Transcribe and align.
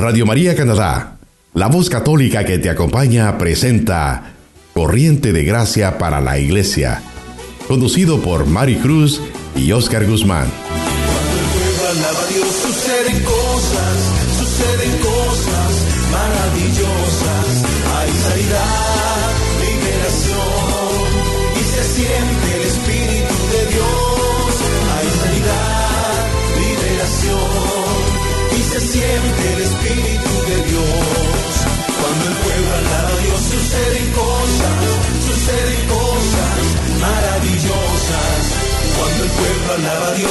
Radio 0.00 0.24
María 0.24 0.56
Canadá, 0.56 1.18
la 1.52 1.66
voz 1.66 1.90
católica 1.90 2.42
que 2.46 2.58
te 2.58 2.70
acompaña, 2.70 3.36
presenta 3.36 4.32
Corriente 4.72 5.34
de 5.34 5.44
Gracia 5.44 5.98
para 5.98 6.22
la 6.22 6.38
Iglesia, 6.38 7.02
conducido 7.68 8.18
por 8.22 8.46
Mari 8.46 8.76
Cruz 8.76 9.20
y 9.54 9.72
Oscar 9.72 10.06
Guzmán. 10.06 10.48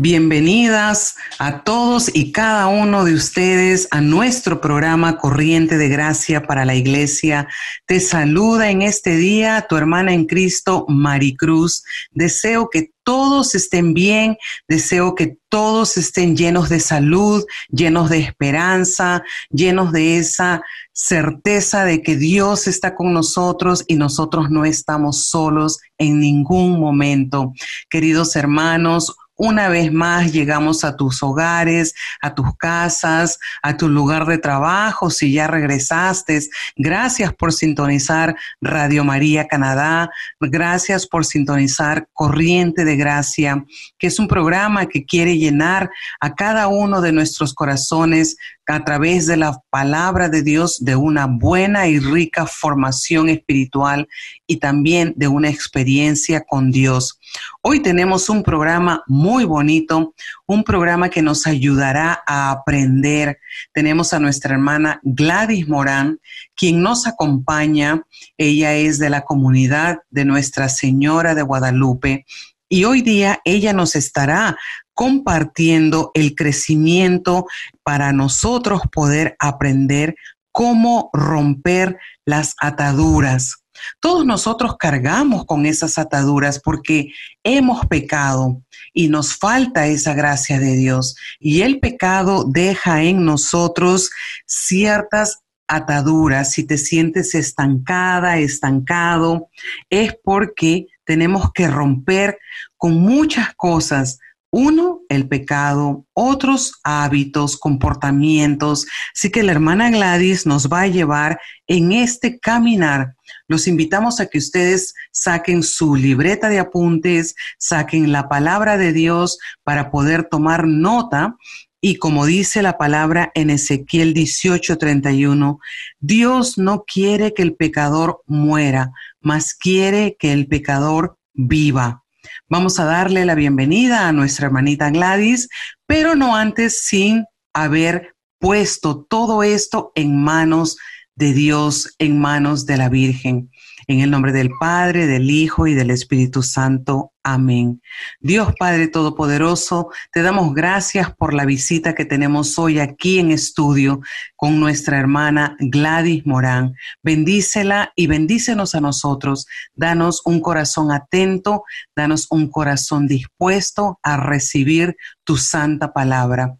Bienvenidas 0.00 1.16
a 1.40 1.64
todos 1.64 2.08
y 2.14 2.30
cada 2.30 2.68
uno 2.68 3.04
de 3.04 3.14
ustedes 3.14 3.88
a 3.90 4.00
nuestro 4.00 4.60
programa 4.60 5.18
Corriente 5.18 5.76
de 5.76 5.88
Gracia 5.88 6.46
para 6.46 6.64
la 6.64 6.76
Iglesia. 6.76 7.48
Te 7.84 7.98
saluda 7.98 8.70
en 8.70 8.82
este 8.82 9.16
día 9.16 9.66
tu 9.68 9.76
hermana 9.76 10.14
en 10.14 10.26
Cristo, 10.26 10.86
Maricruz. 10.86 11.82
Deseo 12.12 12.70
que 12.70 12.92
todos 13.02 13.56
estén 13.56 13.92
bien, 13.92 14.36
deseo 14.68 15.16
que 15.16 15.36
todos 15.48 15.96
estén 15.96 16.36
llenos 16.36 16.68
de 16.68 16.78
salud, 16.78 17.44
llenos 17.68 18.08
de 18.08 18.20
esperanza, 18.20 19.24
llenos 19.50 19.90
de 19.90 20.18
esa 20.18 20.62
certeza 20.92 21.84
de 21.84 22.02
que 22.02 22.16
Dios 22.16 22.68
está 22.68 22.94
con 22.94 23.12
nosotros 23.12 23.84
y 23.88 23.96
nosotros 23.96 24.48
no 24.48 24.64
estamos 24.64 25.26
solos 25.26 25.80
en 25.96 26.20
ningún 26.20 26.78
momento. 26.78 27.52
Queridos 27.90 28.36
hermanos, 28.36 29.16
una 29.38 29.68
vez 29.68 29.92
más 29.92 30.32
llegamos 30.32 30.84
a 30.84 30.96
tus 30.96 31.22
hogares, 31.22 31.94
a 32.20 32.34
tus 32.34 32.56
casas, 32.56 33.38
a 33.62 33.76
tu 33.76 33.88
lugar 33.88 34.26
de 34.26 34.38
trabajo, 34.38 35.10
si 35.10 35.32
ya 35.32 35.46
regresaste. 35.46 36.40
Gracias 36.76 37.32
por 37.32 37.52
sintonizar 37.52 38.36
Radio 38.60 39.04
María 39.04 39.46
Canadá. 39.46 40.10
Gracias 40.40 41.06
por 41.06 41.24
sintonizar 41.24 42.08
Corriente 42.12 42.84
de 42.84 42.96
Gracia, 42.96 43.64
que 43.96 44.08
es 44.08 44.18
un 44.18 44.26
programa 44.26 44.86
que 44.86 45.06
quiere 45.06 45.38
llenar 45.38 45.88
a 46.20 46.34
cada 46.34 46.66
uno 46.66 47.00
de 47.00 47.12
nuestros 47.12 47.54
corazones 47.54 48.36
a 48.68 48.84
través 48.84 49.26
de 49.26 49.38
la 49.38 49.62
palabra 49.70 50.28
de 50.28 50.42
Dios 50.42 50.84
de 50.84 50.94
una 50.94 51.26
buena 51.26 51.88
y 51.88 51.98
rica 51.98 52.46
formación 52.46 53.30
espiritual 53.30 54.06
y 54.46 54.58
también 54.58 55.14
de 55.16 55.26
una 55.26 55.48
experiencia 55.48 56.42
con 56.42 56.70
Dios. 56.70 57.18
Hoy 57.62 57.80
tenemos 57.80 58.28
un 58.28 58.42
programa 58.42 59.02
muy 59.06 59.44
bonito, 59.44 60.14
un 60.46 60.64
programa 60.64 61.08
que 61.08 61.22
nos 61.22 61.46
ayudará 61.46 62.22
a 62.26 62.50
aprender. 62.50 63.38
Tenemos 63.72 64.12
a 64.12 64.18
nuestra 64.18 64.54
hermana 64.54 65.00
Gladys 65.02 65.66
Morán, 65.66 66.20
quien 66.54 66.82
nos 66.82 67.06
acompaña. 67.06 68.02
Ella 68.36 68.74
es 68.74 68.98
de 68.98 69.08
la 69.08 69.22
comunidad 69.22 70.00
de 70.10 70.26
Nuestra 70.26 70.68
Señora 70.68 71.34
de 71.34 71.42
Guadalupe 71.42 72.26
y 72.68 72.84
hoy 72.84 73.02
día 73.02 73.40
ella 73.44 73.72
nos 73.72 73.96
estará 73.96 74.56
compartiendo 74.94 76.10
el 76.14 76.34
crecimiento 76.34 77.46
para 77.82 78.12
nosotros 78.12 78.82
poder 78.92 79.36
aprender 79.38 80.16
cómo 80.50 81.10
romper 81.12 81.98
las 82.24 82.54
ataduras. 82.60 83.62
Todos 84.00 84.26
nosotros 84.26 84.76
cargamos 84.76 85.46
con 85.46 85.66
esas 85.66 85.98
ataduras 85.98 86.60
porque 86.60 87.12
hemos 87.44 87.86
pecado 87.86 88.60
y 88.92 89.08
nos 89.08 89.36
falta 89.36 89.86
esa 89.86 90.14
gracia 90.14 90.58
de 90.58 90.76
Dios. 90.76 91.16
Y 91.38 91.62
el 91.62 91.78
pecado 91.78 92.44
deja 92.44 93.02
en 93.04 93.24
nosotros 93.24 94.10
ciertas 94.46 95.38
ataduras. 95.68 96.52
Si 96.52 96.66
te 96.66 96.78
sientes 96.78 97.34
estancada, 97.34 98.38
estancado, 98.38 99.48
es 99.90 100.14
porque 100.24 100.86
tenemos 101.08 101.50
que 101.54 101.66
romper 101.68 102.38
con 102.76 103.00
muchas 103.00 103.54
cosas 103.56 104.18
uno, 104.50 105.00
el 105.08 105.28
pecado, 105.28 106.06
otros 106.14 106.80
hábitos, 106.82 107.58
comportamientos. 107.58 108.86
Así 109.14 109.30
que 109.30 109.42
la 109.42 109.52
hermana 109.52 109.90
Gladys 109.90 110.46
nos 110.46 110.68
va 110.68 110.82
a 110.82 110.86
llevar 110.86 111.38
en 111.66 111.92
este 111.92 112.38
caminar. 112.38 113.14
Los 113.46 113.68
invitamos 113.68 114.20
a 114.20 114.26
que 114.26 114.38
ustedes 114.38 114.94
saquen 115.12 115.62
su 115.62 115.96
libreta 115.96 116.48
de 116.48 116.58
apuntes, 116.58 117.34
saquen 117.58 118.10
la 118.12 118.28
palabra 118.28 118.78
de 118.78 118.92
Dios 118.92 119.38
para 119.64 119.90
poder 119.90 120.24
tomar 120.24 120.66
nota 120.66 121.36
y 121.80 121.96
como 121.96 122.26
dice 122.26 122.62
la 122.62 122.76
palabra 122.76 123.30
en 123.34 123.50
Ezequiel 123.50 124.14
18:31, 124.14 125.58
Dios 126.00 126.58
no 126.58 126.84
quiere 126.84 127.34
que 127.34 127.42
el 127.42 127.54
pecador 127.54 128.22
muera, 128.26 128.90
mas 129.20 129.54
quiere 129.54 130.16
que 130.18 130.32
el 130.32 130.48
pecador 130.48 131.18
viva. 131.34 132.02
Vamos 132.48 132.80
a 132.80 132.84
darle 132.84 133.24
la 133.24 133.34
bienvenida 133.34 134.08
a 134.08 134.12
nuestra 134.12 134.46
hermanita 134.46 134.90
Gladys, 134.90 135.48
pero 135.86 136.16
no 136.16 136.34
antes 136.34 136.82
sin 136.84 137.24
haber 137.52 138.14
puesto 138.38 139.06
todo 139.08 139.42
esto 139.42 139.92
en 139.94 140.22
manos 140.22 140.76
de 141.14 141.32
Dios, 141.32 141.94
en 141.98 142.20
manos 142.20 142.66
de 142.66 142.76
la 142.76 142.88
Virgen. 142.88 143.50
En 143.86 144.00
el 144.00 144.10
nombre 144.10 144.32
del 144.32 144.50
Padre, 144.60 145.06
del 145.06 145.30
Hijo 145.30 145.66
y 145.66 145.74
del 145.74 145.90
Espíritu 145.90 146.42
Santo. 146.42 147.12
Amén. 147.30 147.82
Dios 148.20 148.54
Padre 148.58 148.88
Todopoderoso, 148.88 149.90
te 150.12 150.22
damos 150.22 150.54
gracias 150.54 151.14
por 151.14 151.34
la 151.34 151.44
visita 151.44 151.94
que 151.94 152.06
tenemos 152.06 152.58
hoy 152.58 152.78
aquí 152.78 153.18
en 153.18 153.30
estudio 153.30 154.00
con 154.34 154.58
nuestra 154.58 154.98
hermana 154.98 155.54
Gladys 155.60 156.24
Morán. 156.24 156.74
Bendícela 157.02 157.92
y 157.94 158.06
bendícenos 158.06 158.74
a 158.74 158.80
nosotros. 158.80 159.46
Danos 159.74 160.22
un 160.24 160.40
corazón 160.40 160.90
atento, 160.90 161.64
danos 161.94 162.28
un 162.30 162.50
corazón 162.50 163.06
dispuesto 163.06 164.00
a 164.02 164.16
recibir 164.16 164.96
tu 165.22 165.36
santa 165.36 165.92
palabra 165.92 166.56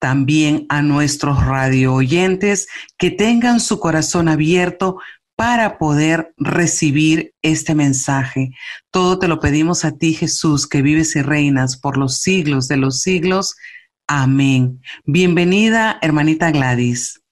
también 0.00 0.64
a 0.70 0.80
nuestros 0.80 1.44
radio 1.44 1.92
oyentes 1.92 2.66
que 2.98 3.10
tengan 3.10 3.60
su 3.60 3.78
corazón 3.78 4.28
abierto 4.28 4.96
para 5.40 5.78
poder 5.78 6.34
recibir 6.36 7.32
este 7.40 7.74
mensaje. 7.74 8.50
Todo 8.90 9.18
te 9.18 9.26
lo 9.26 9.40
pedimos 9.40 9.86
a 9.86 9.92
ti, 9.92 10.12
Jesús, 10.12 10.68
que 10.68 10.82
vives 10.82 11.16
y 11.16 11.22
reinas 11.22 11.78
por 11.78 11.96
los 11.96 12.18
siglos 12.18 12.68
de 12.68 12.76
los 12.76 13.00
siglos. 13.00 13.56
Amén. 14.06 14.82
Bienvenida, 15.06 15.98
hermanita 16.02 16.50
Gladys. 16.50 17.22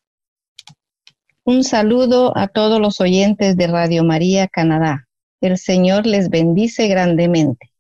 Un 1.45 1.65
saludo 1.65 2.35
a 2.35 2.49
todos 2.49 2.81
los 2.81 2.99
oyentes 3.03 3.59
de 3.59 3.67
Radio 3.67 4.05
María 4.05 4.49
Canadá. 4.49 5.07
El 5.43 5.59
Señor 5.59 6.07
les 6.07 6.31
bendice 6.31 6.89
grandemente. 6.89 7.75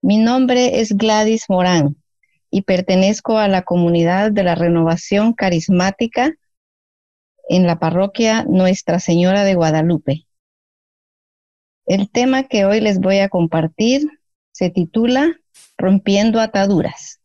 Mi 0.00 0.16
nombre 0.16 0.80
es 0.80 0.96
Gladys 0.96 1.44
Morán 1.50 1.96
y 2.50 2.62
pertenezco 2.62 3.36
a 3.36 3.48
la 3.48 3.60
comunidad 3.60 4.32
de 4.32 4.44
la 4.44 4.54
renovación 4.54 5.34
carismática 5.34 6.32
en 7.48 7.66
la 7.66 7.78
parroquia 7.78 8.44
Nuestra 8.44 9.00
Señora 9.00 9.44
de 9.44 9.54
Guadalupe. 9.54 10.26
El 11.84 12.10
tema 12.10 12.44
que 12.44 12.64
hoy 12.64 12.80
les 12.80 13.00
voy 13.00 13.18
a 13.18 13.28
compartir 13.28 14.02
se 14.52 14.70
titula 14.70 15.40
Rompiendo 15.76 16.40
ataduras. 16.40 17.20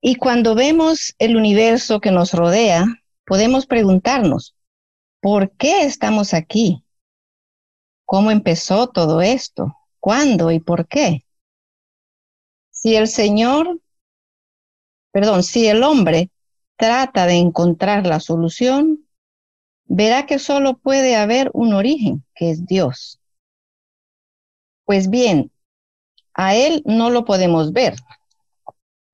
Y 0.00 0.16
cuando 0.16 0.54
vemos 0.54 1.14
el 1.18 1.36
universo 1.36 2.00
que 2.00 2.10
nos 2.10 2.32
rodea, 2.32 2.86
podemos 3.24 3.66
preguntarnos, 3.66 4.56
¿por 5.20 5.52
qué 5.52 5.84
estamos 5.84 6.34
aquí? 6.34 6.84
¿Cómo 8.04 8.30
empezó 8.30 8.88
todo 8.88 9.22
esto? 9.22 9.76
¿Cuándo 10.00 10.50
y 10.50 10.58
por 10.58 10.88
qué? 10.88 11.24
Si 12.70 12.96
el 12.96 13.06
Señor 13.06 13.80
perdón, 15.12 15.44
si 15.44 15.68
el 15.68 15.84
hombre 15.84 16.30
trata 16.82 17.26
de 17.26 17.34
encontrar 17.34 18.08
la 18.08 18.18
solución, 18.18 19.06
verá 19.84 20.26
que 20.26 20.40
solo 20.40 20.78
puede 20.78 21.14
haber 21.14 21.48
un 21.54 21.74
origen, 21.74 22.24
que 22.34 22.50
es 22.50 22.66
Dios. 22.66 23.20
Pues 24.84 25.08
bien, 25.08 25.52
a 26.34 26.56
Él 26.56 26.82
no 26.84 27.10
lo 27.10 27.24
podemos 27.24 27.72
ver, 27.72 27.94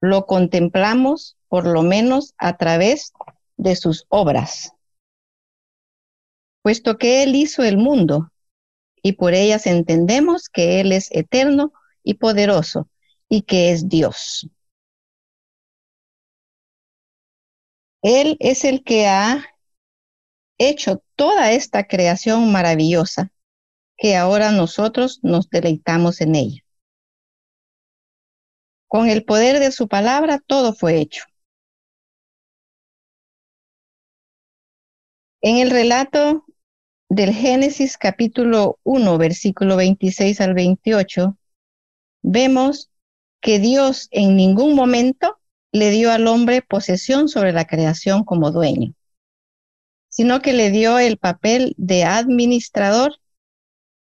lo 0.01 0.25
contemplamos 0.25 1.37
por 1.49 1.67
lo 1.67 1.83
menos 1.83 2.33
a 2.39 2.57
través 2.57 3.13
de 3.59 3.77
sus 3.77 4.07
obras, 4.09 4.73
puesto 6.63 6.97
que 6.97 7.23
Él 7.23 7.37
hizo 7.37 7.65
el 7.65 7.77
mundo 7.77 8.33
y 9.03 9.13
por 9.13 9.35
ellas 9.35 9.67
entendemos 9.67 10.49
que 10.49 10.81
Él 10.81 10.93
es 10.93 11.11
eterno 11.11 11.75
y 12.03 12.15
poderoso 12.15 12.89
y 13.29 13.43
que 13.43 13.73
es 13.73 13.91
Dios. 13.91 14.49
Él 18.03 18.37
es 18.41 18.65
el 18.65 18.85
que 18.85 19.07
ha 19.07 19.45
hecho 20.59 21.03
toda 21.17 21.53
esta 21.53 21.87
creación 21.87 22.53
maravillosa 22.53 23.33
que 23.97 24.17
ahora 24.17 24.53
nosotros 24.53 25.21
nos 25.23 25.51
deleitamos 25.51 26.21
en 26.21 26.37
ella. 26.37 26.63
Con 28.87 29.09
el 29.09 29.25
poder 29.25 29.59
de 29.59 29.73
su 29.73 29.89
palabra 29.89 30.39
todo 30.39 30.73
fue 30.73 30.99
hecho. 30.99 31.25
En 35.41 35.59
el 35.59 35.71
relato 35.71 36.45
del 37.09 37.33
Génesis 37.33 37.97
capítulo 37.97 38.79
1, 38.83 39.19
versículo 39.19 39.77
26 39.77 40.41
al 40.41 40.55
28, 40.55 41.37
vemos 42.23 42.91
que 43.41 43.59
Dios 43.59 44.09
en 44.11 44.37
ningún 44.37 44.75
momento 44.75 45.38
le 45.73 45.91
dio 45.91 46.11
al 46.11 46.27
hombre 46.27 46.63
posesión 46.63 47.29
sobre 47.29 47.53
la 47.53 47.67
creación 47.67 48.25
como 48.25 48.51
dueño, 48.51 48.95
sino 50.09 50.41
que 50.41 50.53
le 50.53 50.71
dio 50.71 50.99
el 50.99 51.19
papel 51.19 51.75
de 51.77 52.05
administrador 52.05 53.17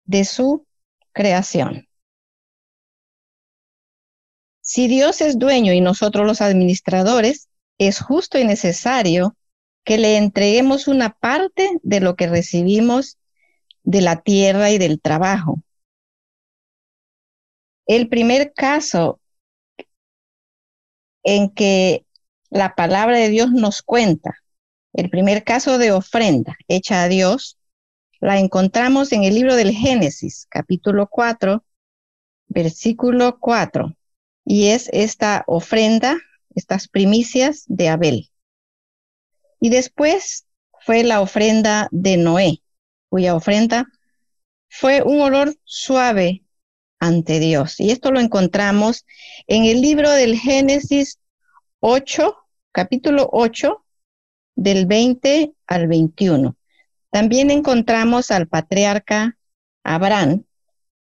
de 0.05 0.25
su 0.25 0.65
creación. 1.11 1.87
Si 4.61 4.87
Dios 4.87 5.21
es 5.21 5.37
dueño 5.37 5.73
y 5.73 5.81
nosotros 5.81 6.25
los 6.25 6.41
administradores, 6.41 7.49
es 7.77 7.99
justo 7.99 8.39
y 8.39 8.45
necesario 8.45 9.35
que 9.83 9.97
le 9.97 10.17
entreguemos 10.17 10.87
una 10.87 11.13
parte 11.13 11.69
de 11.83 11.99
lo 11.99 12.15
que 12.15 12.27
recibimos 12.27 13.17
de 13.83 14.01
la 14.01 14.21
tierra 14.21 14.71
y 14.71 14.77
del 14.77 15.01
trabajo. 15.01 15.61
El 17.85 18.07
primer 18.07 18.53
caso 18.53 19.19
en 21.23 21.49
que 21.49 22.05
la 22.49 22.75
palabra 22.75 23.17
de 23.17 23.29
Dios 23.29 23.51
nos 23.51 23.81
cuenta, 23.81 24.35
el 24.93 25.09
primer 25.09 25.43
caso 25.43 25.77
de 25.77 25.91
ofrenda 25.91 26.55
hecha 26.67 27.03
a 27.03 27.07
Dios, 27.07 27.57
la 28.19 28.39
encontramos 28.39 29.11
en 29.11 29.23
el 29.23 29.35
libro 29.35 29.55
del 29.55 29.71
Génesis, 29.71 30.47
capítulo 30.49 31.07
4, 31.09 31.63
versículo 32.47 33.39
4, 33.39 33.95
y 34.45 34.67
es 34.67 34.89
esta 34.93 35.43
ofrenda, 35.47 36.17
estas 36.55 36.87
primicias 36.87 37.63
de 37.67 37.89
Abel. 37.89 38.29
Y 39.59 39.69
después 39.69 40.45
fue 40.81 41.03
la 41.03 41.21
ofrenda 41.21 41.87
de 41.91 42.17
Noé, 42.17 42.61
cuya 43.09 43.35
ofrenda 43.35 43.87
fue 44.69 45.01
un 45.01 45.21
olor 45.21 45.55
suave 45.63 46.42
ante 47.03 47.41
Dios. 47.41 47.81
Y 47.81 47.91
esto 47.91 48.11
lo 48.11 48.21
encontramos 48.21 49.05
en 49.47 49.65
el 49.65 49.81
libro 49.81 50.09
del 50.09 50.39
Génesis 50.39 51.19
8, 51.81 52.37
capítulo 52.71 53.29
8, 53.33 53.83
del 54.55 54.85
20 54.85 55.51
al 55.67 55.87
21. 55.87 56.55
También 57.09 57.51
encontramos 57.51 58.31
al 58.31 58.47
patriarca 58.47 59.37
Abraham 59.83 60.45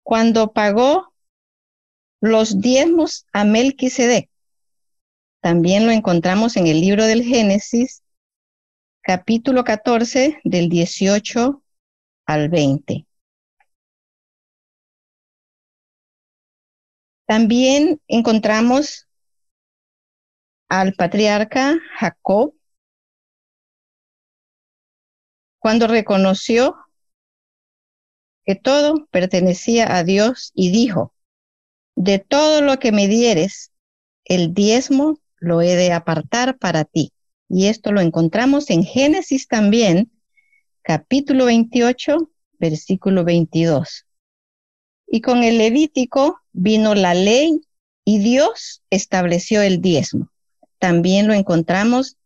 cuando 0.04 0.52
pagó 0.52 1.12
los 2.20 2.60
diezmos 2.60 3.26
a 3.32 3.42
Melquisedec. 3.42 4.30
También 5.40 5.84
lo 5.84 5.90
encontramos 5.90 6.56
en 6.56 6.68
el 6.68 6.80
libro 6.80 7.06
del 7.06 7.24
Génesis, 7.24 8.04
capítulo 9.02 9.64
14, 9.64 10.38
del 10.44 10.68
18 10.68 11.60
al 12.26 12.48
20. 12.50 13.07
También 17.28 18.00
encontramos 18.08 19.06
al 20.70 20.94
patriarca 20.94 21.76
Jacob 21.98 22.54
cuando 25.58 25.88
reconoció 25.88 26.74
que 28.46 28.54
todo 28.54 29.06
pertenecía 29.10 29.94
a 29.94 30.04
Dios 30.04 30.52
y 30.54 30.70
dijo, 30.70 31.12
de 31.96 32.18
todo 32.18 32.62
lo 32.62 32.78
que 32.78 32.92
me 32.92 33.08
dieres, 33.08 33.72
el 34.24 34.54
diezmo 34.54 35.18
lo 35.36 35.60
he 35.60 35.76
de 35.76 35.92
apartar 35.92 36.56
para 36.56 36.86
ti. 36.86 37.12
Y 37.46 37.66
esto 37.66 37.92
lo 37.92 38.00
encontramos 38.00 38.70
en 38.70 38.84
Génesis 38.84 39.48
también, 39.48 40.10
capítulo 40.80 41.44
28, 41.44 42.30
versículo 42.58 43.22
22. 43.24 44.07
Y 45.10 45.20
con 45.20 45.42
el 45.42 45.58
Levítico 45.58 46.40
vino 46.52 46.94
la 46.94 47.14
ley 47.14 47.60
y 48.04 48.18
Dios 48.18 48.82
estableció 48.90 49.62
el 49.62 49.80
diezmo. 49.80 50.30
También 50.78 51.26
lo 51.26 51.34
encontramos 51.34 52.16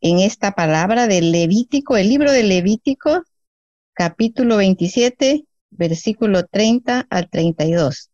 en 0.00 0.18
esta 0.18 0.52
palabra 0.52 1.06
del 1.06 1.32
Levítico, 1.32 1.96
el 1.96 2.08
libro 2.08 2.32
de 2.32 2.42
Levítico, 2.42 3.22
capítulo 3.92 4.56
27, 4.56 5.44
versículo 5.70 6.46
30 6.46 7.06
al 7.10 7.28
32. 7.28 8.10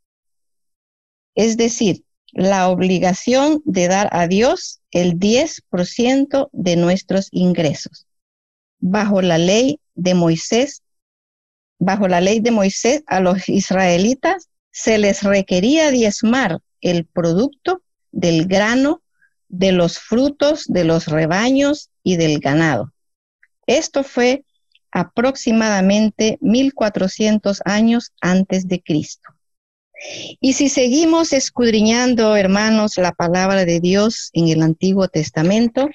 Es 1.34 1.56
decir, 1.56 2.04
la 2.32 2.68
obligación 2.68 3.62
de 3.64 3.88
dar 3.88 4.08
a 4.12 4.26
Dios 4.26 4.80
el 4.90 5.18
10% 5.18 6.48
de 6.52 6.76
nuestros 6.76 7.28
ingresos. 7.30 8.06
Bajo 8.78 9.22
la 9.22 9.38
ley 9.38 9.80
de 9.94 10.14
Moisés, 10.14 10.82
bajo 11.78 12.08
la 12.08 12.20
ley 12.20 12.40
de 12.40 12.50
Moisés, 12.50 13.02
a 13.06 13.20
los 13.20 13.48
israelitas 13.48 14.48
se 14.70 14.98
les 14.98 15.22
requería 15.22 15.90
diezmar 15.90 16.58
el 16.80 17.06
producto 17.06 17.82
del 18.12 18.46
grano 18.46 19.02
de 19.48 19.72
los 19.72 19.98
frutos 19.98 20.64
de 20.66 20.84
los 20.84 21.06
rebaños 21.06 21.90
y 22.02 22.16
del 22.16 22.40
ganado. 22.40 22.92
Esto 23.66 24.04
fue 24.04 24.44
aproximadamente 24.90 26.38
1400 26.40 27.62
años 27.64 28.12
antes 28.20 28.68
de 28.68 28.82
Cristo. 28.82 29.30
Y 30.40 30.52
si 30.54 30.68
seguimos 30.68 31.32
escudriñando, 31.32 32.36
hermanos, 32.36 32.96
la 32.96 33.12
palabra 33.12 33.64
de 33.64 33.80
Dios 33.80 34.30
en 34.32 34.48
el 34.48 34.62
Antiguo 34.62 35.08
Testamento, 35.08 35.88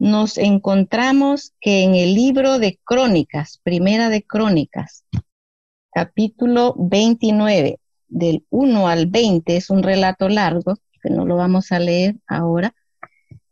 nos 0.00 0.38
encontramos 0.38 1.52
que 1.60 1.82
en 1.82 1.94
el 1.94 2.14
libro 2.14 2.58
de 2.58 2.80
Crónicas, 2.82 3.60
primera 3.62 4.08
de 4.08 4.22
Crónicas, 4.22 5.04
capítulo 5.92 6.74
29, 6.78 7.78
del 8.08 8.46
1 8.48 8.88
al 8.88 9.06
20, 9.06 9.56
es 9.56 9.68
un 9.68 9.82
relato 9.82 10.30
largo, 10.30 10.78
que 11.02 11.10
no 11.10 11.26
lo 11.26 11.36
vamos 11.36 11.70
a 11.70 11.78
leer 11.78 12.16
ahora, 12.26 12.74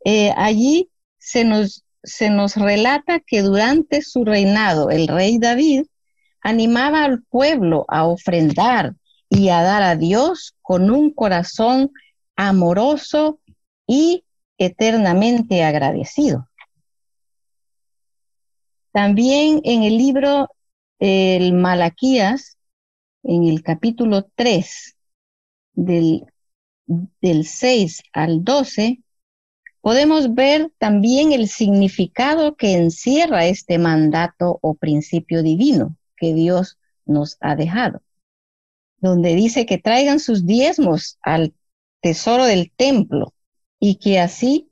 eh, 0.03 0.33
allí 0.35 0.89
se 1.19 1.45
nos, 1.45 1.85
se 2.01 2.31
nos 2.31 2.55
relata 2.55 3.19
que 3.19 3.43
durante 3.43 4.01
su 4.01 4.25
reinado 4.25 4.89
el 4.89 5.07
rey 5.07 5.37
David 5.37 5.83
animaba 6.41 7.03
al 7.03 7.21
pueblo 7.21 7.85
a 7.87 8.07
ofrendar 8.07 8.95
y 9.29 9.49
a 9.49 9.61
dar 9.61 9.83
a 9.83 9.95
Dios 9.95 10.55
con 10.63 10.89
un 10.89 11.11
corazón 11.13 11.91
amoroso 12.35 13.39
y 13.85 14.23
eternamente 14.59 15.63
agradecido. 15.63 16.47
También 18.91 19.61
en 19.63 19.81
el 19.83 19.97
libro 19.97 20.49
El 20.99 21.53
Malaquías, 21.53 22.57
en 23.23 23.45
el 23.45 23.63
capítulo 23.63 24.29
3, 24.35 24.95
del 25.73 26.25
del 27.21 27.45
6 27.45 28.01
al 28.13 28.43
12, 28.43 29.01
podemos 29.81 30.33
ver 30.33 30.71
también 30.79 31.31
el 31.31 31.47
significado 31.47 32.55
que 32.55 32.73
encierra 32.73 33.45
este 33.45 33.77
mandato 33.77 34.57
o 34.61 34.73
principio 34.73 35.43
divino 35.43 35.95
que 36.17 36.33
Dios 36.33 36.77
nos 37.05 37.37
ha 37.39 37.55
dejado, 37.55 38.01
donde 38.97 39.35
dice 39.35 39.65
que 39.65 39.77
traigan 39.77 40.19
sus 40.19 40.45
diezmos 40.45 41.17
al 41.21 41.53
tesoro 42.01 42.45
del 42.45 42.71
templo 42.71 43.33
y 43.79 43.95
que 43.95 44.19
así 44.19 44.69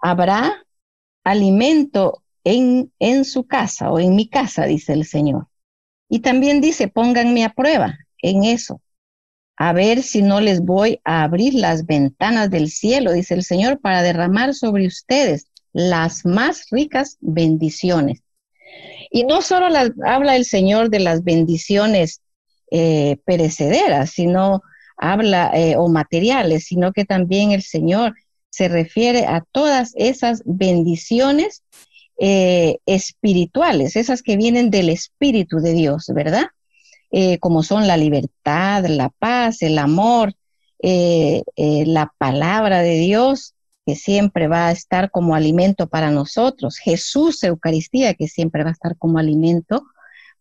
habrá 0.00 0.64
alimento 1.24 2.22
en, 2.44 2.92
en 2.98 3.24
su 3.24 3.46
casa 3.46 3.90
o 3.90 3.98
en 3.98 4.14
mi 4.16 4.28
casa, 4.28 4.66
dice 4.66 4.92
el 4.92 5.04
Señor. 5.04 5.48
Y 6.08 6.20
también 6.20 6.60
dice, 6.60 6.88
pónganme 6.88 7.44
a 7.44 7.52
prueba 7.52 7.98
en 8.22 8.44
eso 8.44 8.80
a 9.58 9.72
ver 9.72 10.04
si 10.04 10.22
no 10.22 10.40
les 10.40 10.60
voy 10.60 11.00
a 11.04 11.24
abrir 11.24 11.52
las 11.54 11.84
ventanas 11.84 12.48
del 12.48 12.70
cielo, 12.70 13.12
dice 13.12 13.34
el 13.34 13.42
Señor, 13.42 13.80
para 13.80 14.02
derramar 14.02 14.54
sobre 14.54 14.86
ustedes 14.86 15.48
las 15.72 16.24
más 16.24 16.68
ricas 16.70 17.18
bendiciones. 17.20 18.22
Y 19.10 19.24
no 19.24 19.42
solo 19.42 19.68
las, 19.68 19.90
habla 20.06 20.36
el 20.36 20.44
Señor 20.44 20.90
de 20.90 21.00
las 21.00 21.24
bendiciones 21.24 22.22
eh, 22.70 23.16
perecederas, 23.24 24.10
sino 24.10 24.62
habla 24.98 25.50
eh, 25.54 25.76
o 25.76 25.88
materiales, 25.88 26.64
sino 26.64 26.92
que 26.92 27.04
también 27.04 27.52
el 27.52 27.62
Señor 27.62 28.14
se 28.50 28.68
refiere 28.68 29.26
a 29.26 29.44
todas 29.52 29.92
esas 29.96 30.42
bendiciones 30.44 31.62
eh, 32.18 32.78
espirituales, 32.86 33.94
esas 33.96 34.22
que 34.22 34.36
vienen 34.36 34.70
del 34.70 34.88
Espíritu 34.88 35.58
de 35.58 35.72
Dios, 35.72 36.06
¿verdad? 36.14 36.46
Eh, 37.10 37.38
como 37.38 37.62
son 37.62 37.86
la 37.86 37.96
libertad, 37.96 38.84
la 38.86 39.08
paz, 39.08 39.62
el 39.62 39.78
amor, 39.78 40.34
la 40.80 42.12
palabra 42.18 42.82
de 42.82 42.98
Dios, 42.98 43.54
que 43.84 43.96
siempre 43.96 44.48
va 44.48 44.68
a 44.68 44.72
estar 44.72 45.10
como 45.10 45.34
alimento 45.34 45.88
para 45.88 46.10
nosotros, 46.10 46.78
Jesús, 46.78 47.42
Eucaristía, 47.42 48.14
que 48.14 48.28
siempre 48.28 48.62
va 48.62 48.70
a 48.70 48.74
estar 48.74 48.96
como 48.96 49.18
alimento 49.18 49.86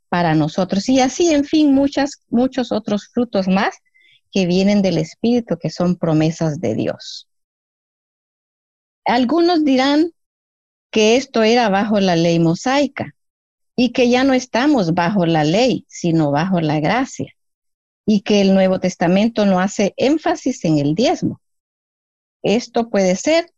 para 0.09 0.35
nosotros, 0.35 0.87
y 0.89 0.99
así, 0.99 1.33
en 1.33 1.45
fin, 1.45 1.73
muchas, 1.73 2.21
muchos 2.29 2.71
otros 2.71 3.07
frutos 3.07 3.47
más 3.47 3.73
que 4.31 4.45
vienen 4.45 4.81
del 4.81 4.97
Espíritu, 4.97 5.57
que 5.57 5.69
son 5.69 5.95
promesas 5.95 6.59
de 6.59 6.75
Dios. 6.75 7.27
Algunos 9.05 9.63
dirán, 9.63 10.11
que 10.91 11.15
esto 11.15 11.43
era 11.43 11.69
bajo 11.69 11.99
la 11.99 12.15
ley 12.15 12.39
mosaica 12.39 13.15
y 13.75 13.91
que 13.91 14.09
ya 14.09 14.23
no 14.23 14.33
estamos 14.33 14.93
bajo 14.93 15.25
la 15.25 15.43
ley, 15.43 15.85
sino 15.87 16.31
bajo 16.31 16.59
la 16.61 16.79
gracia, 16.79 17.33
y 18.05 18.21
que 18.21 18.41
el 18.41 18.53
Nuevo 18.53 18.79
Testamento 18.79 19.45
no 19.45 19.59
hace 19.59 19.93
énfasis 19.97 20.65
en 20.65 20.79
el 20.79 20.95
diezmo. 20.95 21.39
Esto 22.41 22.89
puede 22.89 23.15
ser 23.15 23.51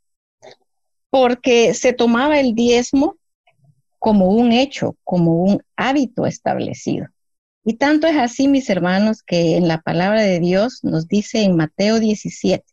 porque 1.10 1.74
se 1.74 1.94
tomaba 1.94 2.40
el 2.40 2.56
diezmo 2.56 3.16
como 3.98 4.30
un 4.30 4.52
hecho, 4.52 4.98
como 5.04 5.44
un 5.44 5.64
hábito 5.76 6.26
establecido. 6.26 7.08
Y 7.70 7.76
tanto 7.76 8.08
es 8.08 8.18
así, 8.18 8.48
mis 8.48 8.68
hermanos, 8.72 9.22
que 9.22 9.56
en 9.56 9.68
la 9.68 9.80
palabra 9.80 10.24
de 10.24 10.40
Dios 10.40 10.80
nos 10.84 11.08
dice 11.08 11.44
en 11.44 11.56
Mateo 11.56 12.00
17, 12.00 12.66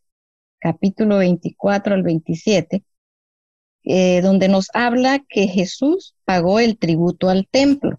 capítulo 0.58 1.18
24 1.18 1.94
al 1.96 2.02
27, 2.02 2.82
eh, 3.84 4.20
donde 4.22 4.48
nos 4.48 4.70
habla 4.72 5.22
que 5.28 5.48
Jesús 5.48 6.14
pagó 6.24 6.60
el 6.60 6.78
tributo 6.78 7.28
al 7.28 7.46
templo. 7.46 7.98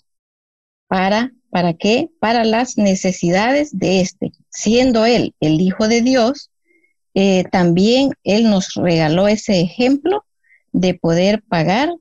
¿Para, 0.88 1.34
¿Para 1.52 1.76
qué? 1.76 2.10
Para 2.20 2.44
las 2.46 2.80
necesidades 2.80 3.78
de 3.78 4.02
éste. 4.02 4.32
Siendo 4.50 5.06
Él 5.06 5.36
el 5.40 5.62
Hijo 5.62 5.88
de 5.88 6.02
Dios, 6.02 6.50
eh, 7.14 7.44
también 7.52 8.10
Él 8.24 8.50
nos 8.50 8.74
regaló 8.74 9.28
ese 9.28 9.62
ejemplo 9.62 10.26
de 10.72 10.96
poder 10.96 11.44
pagar 11.44 11.94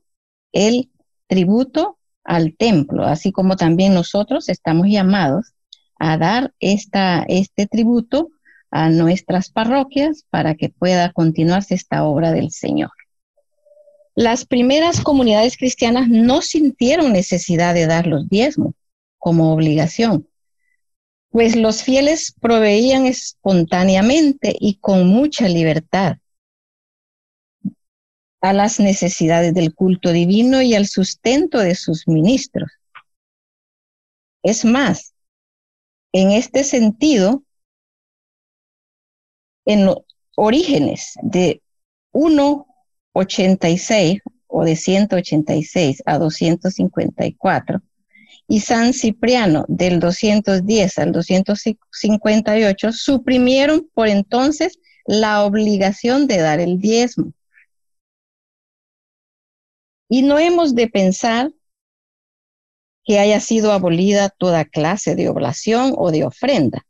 el 0.53 0.89
tributo 1.27 1.96
al 2.27 2.55
templo, 2.55 3.05
así 3.05 3.31
como 3.31 3.55
también 3.55 3.93
nosotros 3.93 4.49
estamos 4.49 4.87
llamados 4.87 5.53
a 5.97 6.17
dar 6.17 6.53
esta, 6.59 7.23
este 7.27 7.65
tributo 7.65 8.29
a 8.69 8.89
nuestras 8.89 9.49
parroquias 9.49 10.25
para 10.29 10.55
que 10.55 10.69
pueda 10.69 11.13
continuarse 11.13 11.73
esta 11.73 12.03
obra 12.03 12.33
del 12.33 12.51
Señor. 12.51 12.91
Las 14.13 14.45
primeras 14.45 14.99
comunidades 15.01 15.57
cristianas 15.57 16.09
no 16.09 16.41
sintieron 16.41 17.13
necesidad 17.13 17.73
de 17.73 17.87
dar 17.87 18.07
los 18.07 18.27
diezmos 18.27 18.75
como 19.17 19.53
obligación, 19.53 20.27
pues 21.29 21.55
los 21.55 21.81
fieles 21.81 22.33
proveían 22.41 23.05
espontáneamente 23.05 24.53
y 24.59 24.75
con 24.79 25.07
mucha 25.07 25.47
libertad 25.47 26.17
a 28.41 28.53
las 28.53 28.79
necesidades 28.79 29.53
del 29.53 29.73
culto 29.73 30.11
divino 30.11 30.61
y 30.61 30.75
al 30.75 30.87
sustento 30.87 31.59
de 31.59 31.75
sus 31.75 32.07
ministros. 32.07 32.71
Es 34.43 34.63
más, 34.63 35.13
en 36.13 36.31
este 36.31 36.63
sentido, 36.63 37.43
en 39.65 39.85
los 39.85 39.97
orígenes 40.35 41.13
de 41.21 41.61
uno 42.11 42.67
86 43.13 44.21
o 44.47 44.63
de 44.63 44.75
186 44.75 46.03
a 46.05 46.17
254 46.17 47.81
y 48.47 48.61
San 48.61 48.93
Cipriano 48.93 49.65
del 49.67 49.99
210 49.99 50.99
al 50.99 51.11
258 51.11 52.91
suprimieron 52.93 53.89
por 53.93 54.07
entonces 54.07 54.79
la 55.05 55.43
obligación 55.43 56.27
de 56.27 56.37
dar 56.37 56.59
el 56.59 56.79
diezmo. 56.79 57.33
Y 60.09 60.21
no 60.21 60.39
hemos 60.39 60.75
de 60.75 60.87
pensar 60.87 61.51
que 63.03 63.19
haya 63.19 63.39
sido 63.39 63.71
abolida 63.71 64.29
toda 64.29 64.65
clase 64.65 65.15
de 65.15 65.29
oblación 65.29 65.93
o 65.97 66.11
de 66.11 66.25
ofrenda. 66.25 66.85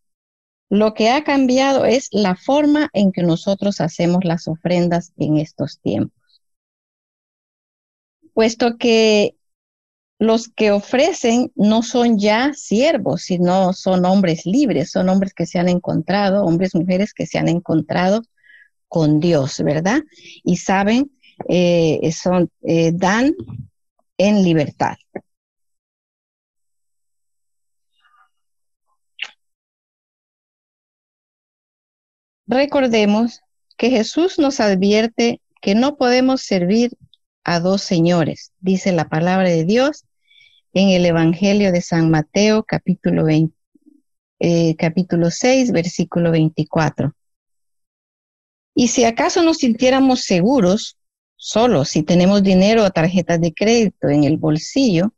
Lo 0.70 0.94
que 0.94 1.10
ha 1.10 1.24
cambiado 1.24 1.86
es 1.86 2.10
la 2.12 2.36
forma 2.36 2.90
en 2.94 3.12
que 3.12 3.24
nosotros 3.24 3.80
hacemos 3.82 4.26
las 4.26 4.48
ofrendas 4.48 5.14
en 5.18 5.38
estos 5.38 5.80
tiempos 5.80 6.18
puesto 8.38 8.78
que 8.78 9.36
los 10.20 10.48
que 10.48 10.70
ofrecen 10.70 11.52
no 11.56 11.82
son 11.82 12.20
ya 12.20 12.54
siervos, 12.54 13.24
sino 13.24 13.74
son 13.74 14.06
hombres 14.06 14.46
libres, 14.46 14.92
son 14.92 15.10
hombres 15.10 15.34
que 15.34 15.48
se 15.48 15.58
han 15.58 15.70
encontrado, 15.70 16.46
hombres, 16.46 16.76
mujeres 16.76 17.16
que 17.16 17.26
se 17.26 17.40
han 17.40 17.48
encontrado 17.48 18.22
con 18.88 19.20
Dios, 19.20 19.60
¿verdad? 19.64 20.04
Y 20.44 20.58
saben, 20.58 21.17
eh, 21.48 22.12
son, 22.12 22.50
eh, 22.64 22.92
dan 22.94 23.36
en 24.18 24.44
libertad. 24.44 24.98
Recordemos 32.48 33.42
que 33.78 33.90
Jesús 33.90 34.40
nos 34.40 34.60
advierte 34.60 35.42
que 35.62 35.76
no 35.76 35.98
podemos 35.98 36.42
servir 36.42 36.92
a 37.44 37.60
dos 37.60 37.82
señores, 37.82 38.52
dice 38.60 38.92
la 38.92 39.10
palabra 39.10 39.50
de 39.50 39.66
Dios 39.66 40.06
en 40.74 40.90
el 40.90 41.06
Evangelio 41.06 41.72
de 41.72 41.82
San 41.82 42.10
Mateo, 42.10 42.64
capítulo, 42.64 43.28
eh, 44.40 44.76
capítulo 44.78 45.32
6, 45.32 45.72
versículo 45.72 46.32
24. 46.32 47.14
Y 48.76 48.90
si 48.90 49.06
acaso 49.06 49.42
nos 49.42 49.58
sintiéramos 49.58 50.22
seguros, 50.22 50.98
solo 51.38 51.86
si 51.86 52.04
tenemos 52.04 52.44
dinero 52.44 52.84
o 52.84 52.92
tarjetas 52.92 53.40
de 53.40 53.54
crédito 53.54 54.10
en 54.10 54.24
el 54.26 54.38
bolsillo, 54.38 55.14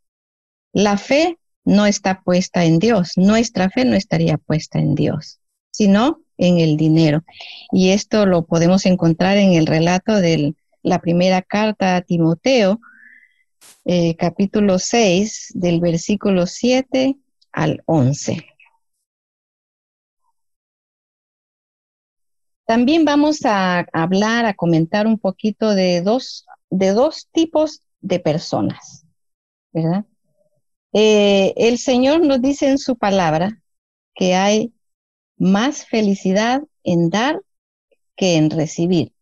la 0.73 0.97
fe 0.97 1.39
no 1.65 1.85
está 1.85 2.21
puesta 2.21 2.65
en 2.65 2.79
Dios, 2.79 3.13
nuestra 3.15 3.69
fe 3.69 3.85
no 3.85 3.95
estaría 3.95 4.37
puesta 4.37 4.79
en 4.79 4.95
Dios, 4.95 5.39
sino 5.71 6.21
en 6.37 6.59
el 6.59 6.77
dinero. 6.77 7.23
Y 7.71 7.89
esto 7.89 8.25
lo 8.25 8.45
podemos 8.45 8.85
encontrar 8.85 9.37
en 9.37 9.53
el 9.53 9.65
relato 9.65 10.15
del 10.15 10.55
la 10.81 10.99
primera 10.99 11.41
carta 11.41 11.95
a 11.95 12.01
Timoteo, 12.01 12.79
eh, 13.85 14.15
capítulo 14.15 14.79
6, 14.79 15.51
del 15.55 15.79
versículo 15.79 16.47
7 16.47 17.15
al 17.51 17.83
11. 17.85 18.45
También 22.69 23.03
vamos 23.03 23.45
a 23.45 23.79
hablar, 23.93 24.45
a 24.45 24.53
comentar 24.53 25.07
un 25.07 25.17
poquito 25.17 25.73
de 25.73 26.01
dos, 26.01 26.45
de 26.69 26.91
dos 26.91 27.27
tipos 27.31 27.81
de 27.99 28.19
personas, 28.19 29.07
¿verdad? 29.73 30.05
Eh, 30.93 31.55
el 31.57 31.79
Señor 31.79 32.23
nos 32.23 32.39
dice 32.43 32.69
en 32.69 32.77
su 32.77 32.95
palabra 32.95 33.59
que 34.13 34.35
hay 34.35 34.71
más 35.35 35.87
felicidad 35.87 36.61
en 36.83 37.09
dar 37.09 37.41
que 38.15 38.35
en 38.35 38.51
recibir. 38.51 39.13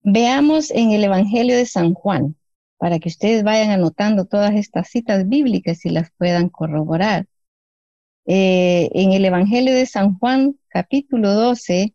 Veamos 0.00 0.70
en 0.70 0.92
el 0.92 1.04
Evangelio 1.04 1.54
de 1.54 1.66
San 1.66 1.92
Juan, 1.92 2.34
para 2.78 2.98
que 2.98 3.10
ustedes 3.10 3.44
vayan 3.44 3.72
anotando 3.72 4.24
todas 4.24 4.54
estas 4.54 4.88
citas 4.88 5.28
bíblicas 5.28 5.84
y 5.84 5.90
las 5.90 6.10
puedan 6.16 6.48
corroborar. 6.48 7.26
Eh, 8.30 8.90
en 8.92 9.12
el 9.12 9.24
Evangelio 9.24 9.74
de 9.74 9.86
San 9.86 10.18
Juan, 10.18 10.58
capítulo 10.68 11.32
12, 11.32 11.94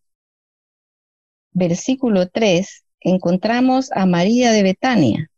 versículo 1.52 2.28
3, 2.28 2.86
encontramos 3.02 3.92
a 3.92 4.08
María 4.08 4.52
de 4.52 4.64
Betania, 4.64 5.30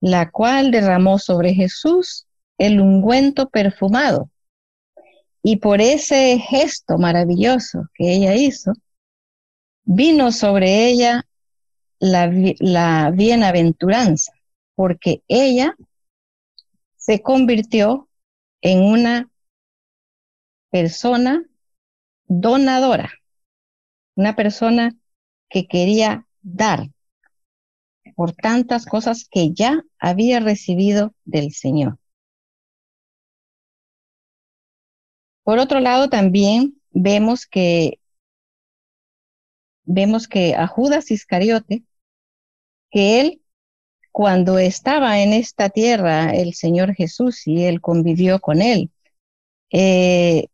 la 0.00 0.30
cual 0.30 0.70
derramó 0.70 1.18
sobre 1.18 1.52
Jesús 1.52 2.28
el 2.58 2.80
ungüento 2.80 3.50
perfumado. 3.50 4.30
Y 5.42 5.56
por 5.56 5.80
ese 5.80 6.38
gesto 6.38 6.96
maravilloso 6.96 7.88
que 7.94 8.14
ella 8.14 8.36
hizo, 8.36 8.72
vino 9.82 10.30
sobre 10.30 10.86
ella 10.90 11.26
la, 11.98 13.10
bienaventuranza, 13.10 14.30
porque 14.76 15.24
ella 15.26 15.74
se 16.96 17.20
convirtió 17.20 18.08
en 18.60 18.80
una 18.80 19.28
persona 20.74 21.44
donadora, 22.26 23.12
una 24.16 24.34
persona 24.34 24.96
que 25.48 25.68
quería 25.68 26.26
dar 26.42 26.90
por 28.16 28.32
tantas 28.32 28.84
cosas 28.84 29.28
que 29.30 29.52
ya 29.52 29.84
había 30.00 30.40
recibido 30.40 31.14
del 31.24 31.52
Señor. 31.52 32.00
Por 35.44 35.60
otro 35.60 35.78
lado, 35.78 36.08
también 36.10 36.82
vemos 36.90 37.46
que 37.46 38.00
vemos 39.84 40.26
que 40.26 40.56
a 40.56 40.66
Judas 40.66 41.12
Iscariote, 41.12 41.84
que 42.90 43.20
él 43.20 43.42
cuando 44.10 44.58
estaba 44.58 45.20
en 45.20 45.34
esta 45.34 45.70
tierra 45.70 46.34
el 46.34 46.52
Señor 46.52 46.96
Jesús 46.96 47.46
y 47.46 47.62
él 47.64 47.80
convivió 47.80 48.40
con 48.40 48.60
él, 48.60 48.90
eh, 49.70 50.48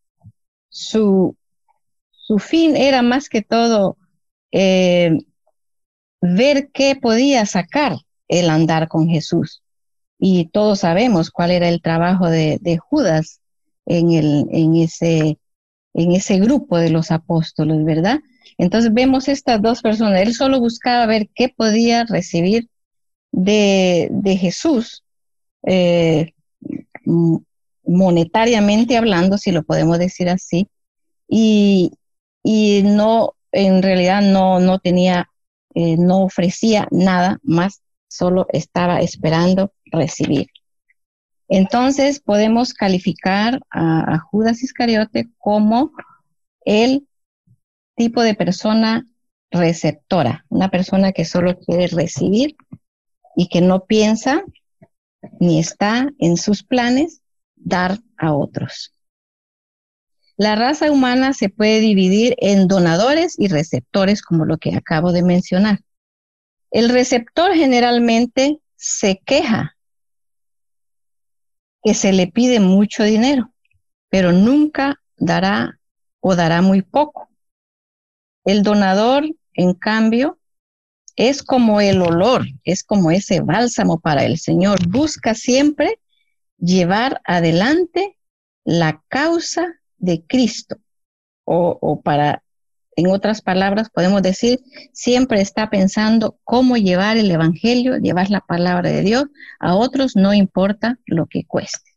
su, 0.70 1.36
su 2.10 2.38
fin 2.38 2.76
era 2.76 3.02
más 3.02 3.28
que 3.28 3.42
todo 3.42 3.98
eh, 4.52 5.18
ver 6.22 6.70
qué 6.72 6.96
podía 6.96 7.44
sacar 7.44 7.96
el 8.28 8.48
andar 8.48 8.88
con 8.88 9.08
Jesús. 9.08 9.62
Y 10.18 10.46
todos 10.46 10.80
sabemos 10.80 11.30
cuál 11.30 11.50
era 11.50 11.68
el 11.68 11.82
trabajo 11.82 12.28
de, 12.28 12.58
de 12.60 12.78
Judas 12.78 13.40
en, 13.86 14.12
el, 14.12 14.46
en, 14.50 14.76
ese, 14.76 15.38
en 15.94 16.12
ese 16.12 16.38
grupo 16.38 16.78
de 16.78 16.90
los 16.90 17.10
apóstoles, 17.10 17.84
¿verdad? 17.84 18.20
Entonces 18.58 18.92
vemos 18.92 19.28
estas 19.28 19.60
dos 19.62 19.80
personas. 19.82 20.20
Él 20.20 20.34
solo 20.34 20.60
buscaba 20.60 21.06
ver 21.06 21.28
qué 21.34 21.48
podía 21.48 22.04
recibir 22.04 22.68
de, 23.32 24.08
de 24.10 24.36
Jesús, 24.36 25.04
eh, 25.66 26.34
monetariamente 27.90 28.97
hablando, 28.97 29.37
si 29.37 29.50
lo 29.50 29.64
podemos 29.64 29.99
decir 29.99 30.28
así, 30.28 30.68
y, 31.28 31.92
y 32.42 32.82
no, 32.85 33.35
en 33.50 33.82
realidad 33.82 34.23
no, 34.23 34.61
no 34.61 34.78
tenía, 34.78 35.28
eh, 35.75 35.97
no 35.99 36.23
ofrecía 36.23 36.87
nada 36.92 37.40
más, 37.42 37.82
solo 38.09 38.47
estaba 38.52 39.00
esperando 39.00 39.73
recibir. 39.87 40.47
Entonces 41.49 42.20
podemos 42.20 42.75
calificar 42.75 43.61
a, 43.70 44.14
a 44.14 44.18
Judas 44.20 44.62
Iscariote 44.62 45.28
como 45.38 45.90
el 46.64 47.09
tipo 47.97 48.23
de 48.23 48.35
persona 48.35 49.04
receptora, 49.50 50.44
una 50.49 50.70
persona 50.70 51.11
que 51.11 51.25
solo 51.25 51.59
quiere 51.59 51.88
recibir 51.88 52.56
y 53.35 53.49
que 53.49 53.61
no 53.61 53.85
piensa 53.85 54.44
ni 55.40 55.59
está 55.59 56.09
en 56.20 56.37
sus 56.37 56.62
planes 56.62 57.20
dar 57.61 57.99
a 58.17 58.35
otros. 58.35 58.95
La 60.37 60.57
raza 60.57 60.90
humana 60.90 61.35
se 61.35 61.50
puede 61.50 61.81
dividir 61.81 62.35
en 62.38 62.67
donadores 62.67 63.38
y 63.38 63.49
receptores, 63.49 64.23
como 64.23 64.47
lo 64.47 64.57
que 64.57 64.75
acabo 64.75 65.12
de 65.12 65.23
mencionar. 65.23 65.81
El 66.71 66.88
receptor 66.88 67.55
generalmente 67.55 68.59
se 68.76 69.21
queja 69.25 69.76
que 71.83 71.95
se 71.95 72.12
le 72.12 72.26
pide 72.26 72.61
mucho 72.61 73.02
dinero, 73.05 73.52
pero 74.09 74.33
nunca 74.33 75.00
dará 75.17 75.79
o 76.21 76.35
dará 76.37 76.62
muy 76.62 76.83
poco. 76.83 77.29
El 78.45 78.62
donador, 78.62 79.25
en 79.52 79.75
cambio, 79.75 80.38
es 81.17 81.43
como 81.43 81.83
el 81.83 82.00
olor, 82.00 82.47
es 82.64 82.83
como 82.83 83.11
ese 83.11 83.40
bálsamo 83.40 84.00
para 84.00 84.25
el 84.25 84.38
Señor. 84.38 84.88
Busca 84.88 85.35
siempre 85.35 85.99
llevar 86.61 87.21
adelante 87.25 88.17
la 88.64 89.02
causa 89.09 89.81
de 89.99 90.25
Cristo. 90.25 90.76
O, 91.45 92.00
para, 92.02 92.45
en 92.95 93.09
otras 93.09 93.43
palabras, 93.43 93.90
podemos 93.90 94.23
decir, 94.23 94.61
siempre 94.93 95.40
está 95.40 95.69
pensando 95.69 96.38
cómo 96.45 96.76
llevar 96.76 97.17
el 97.17 97.29
Evangelio, 97.31 97.97
llevar 97.97 98.31
la 98.31 98.40
palabra 98.40 98.90
de 98.90 99.03
Dios 99.03 99.25
a 99.59 99.75
otros, 99.75 100.14
no 100.14 100.33
importa 100.33 100.99
lo 101.07 101.27
que 101.27 101.44
cueste. 101.44 101.90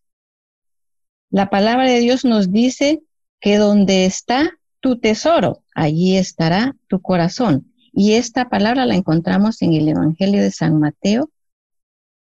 La 1.29 1.51
palabra 1.51 1.87
de 1.87 1.99
Dios 1.99 2.25
nos 2.25 2.51
dice 2.51 3.03
que 3.39 3.57
donde 3.57 4.05
está 4.05 4.57
tu 4.79 4.99
tesoro, 4.99 5.63
allí 5.75 6.17
estará 6.17 6.75
tu 6.87 7.01
corazón. 7.01 7.71
Y 7.91 8.13
esta 8.13 8.49
palabra 8.49 8.87
la 8.87 8.95
encontramos 8.95 9.61
en 9.61 9.73
el 9.73 9.87
Evangelio 9.87 10.41
de 10.41 10.49
San 10.49 10.79
Mateo, 10.79 11.29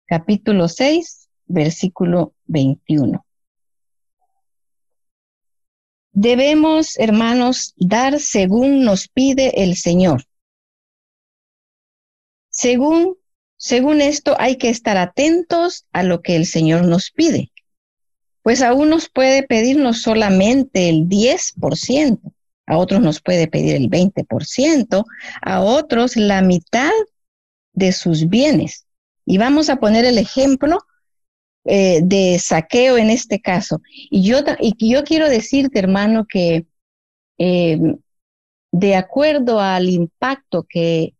capítulo 0.06 0.68
6, 0.68 1.25
versículo 1.46 2.34
21. 2.46 3.24
Debemos, 6.12 6.98
hermanos, 6.98 7.74
dar 7.76 8.20
según 8.20 8.84
nos 8.84 9.08
pide 9.08 9.62
el 9.62 9.76
Señor. 9.76 10.24
Según, 12.48 13.18
según 13.58 14.00
esto 14.00 14.34
hay 14.38 14.56
que 14.56 14.70
estar 14.70 14.96
atentos 14.96 15.84
a 15.92 16.02
lo 16.02 16.22
que 16.22 16.36
el 16.36 16.46
Señor 16.46 16.86
nos 16.86 17.10
pide, 17.10 17.52
pues 18.40 18.62
a 18.62 18.72
unos 18.72 19.10
puede 19.10 19.42
pedirnos 19.42 20.00
solamente 20.00 20.88
el 20.88 21.06
10%, 21.06 22.18
a 22.66 22.78
otros 22.78 23.02
nos 23.02 23.20
puede 23.20 23.46
pedir 23.46 23.76
el 23.76 23.90
20%, 23.90 25.04
a 25.42 25.60
otros 25.60 26.16
la 26.16 26.40
mitad 26.40 26.92
de 27.74 27.92
sus 27.92 28.30
bienes. 28.30 28.86
Y 29.26 29.36
vamos 29.36 29.68
a 29.68 29.76
poner 29.76 30.06
el 30.06 30.16
ejemplo 30.16 30.78
eh, 31.66 32.00
de 32.02 32.38
saqueo 32.38 32.96
en 32.96 33.10
este 33.10 33.40
caso. 33.40 33.80
Y 34.10 34.22
yo, 34.22 34.38
y 34.60 34.92
yo 34.92 35.02
quiero 35.04 35.28
decirte, 35.28 35.78
hermano, 35.78 36.24
que 36.24 36.66
eh, 37.38 37.78
de 38.72 38.94
acuerdo 38.94 39.60
al 39.60 39.88
impacto 39.88 40.64
que, 40.68 41.14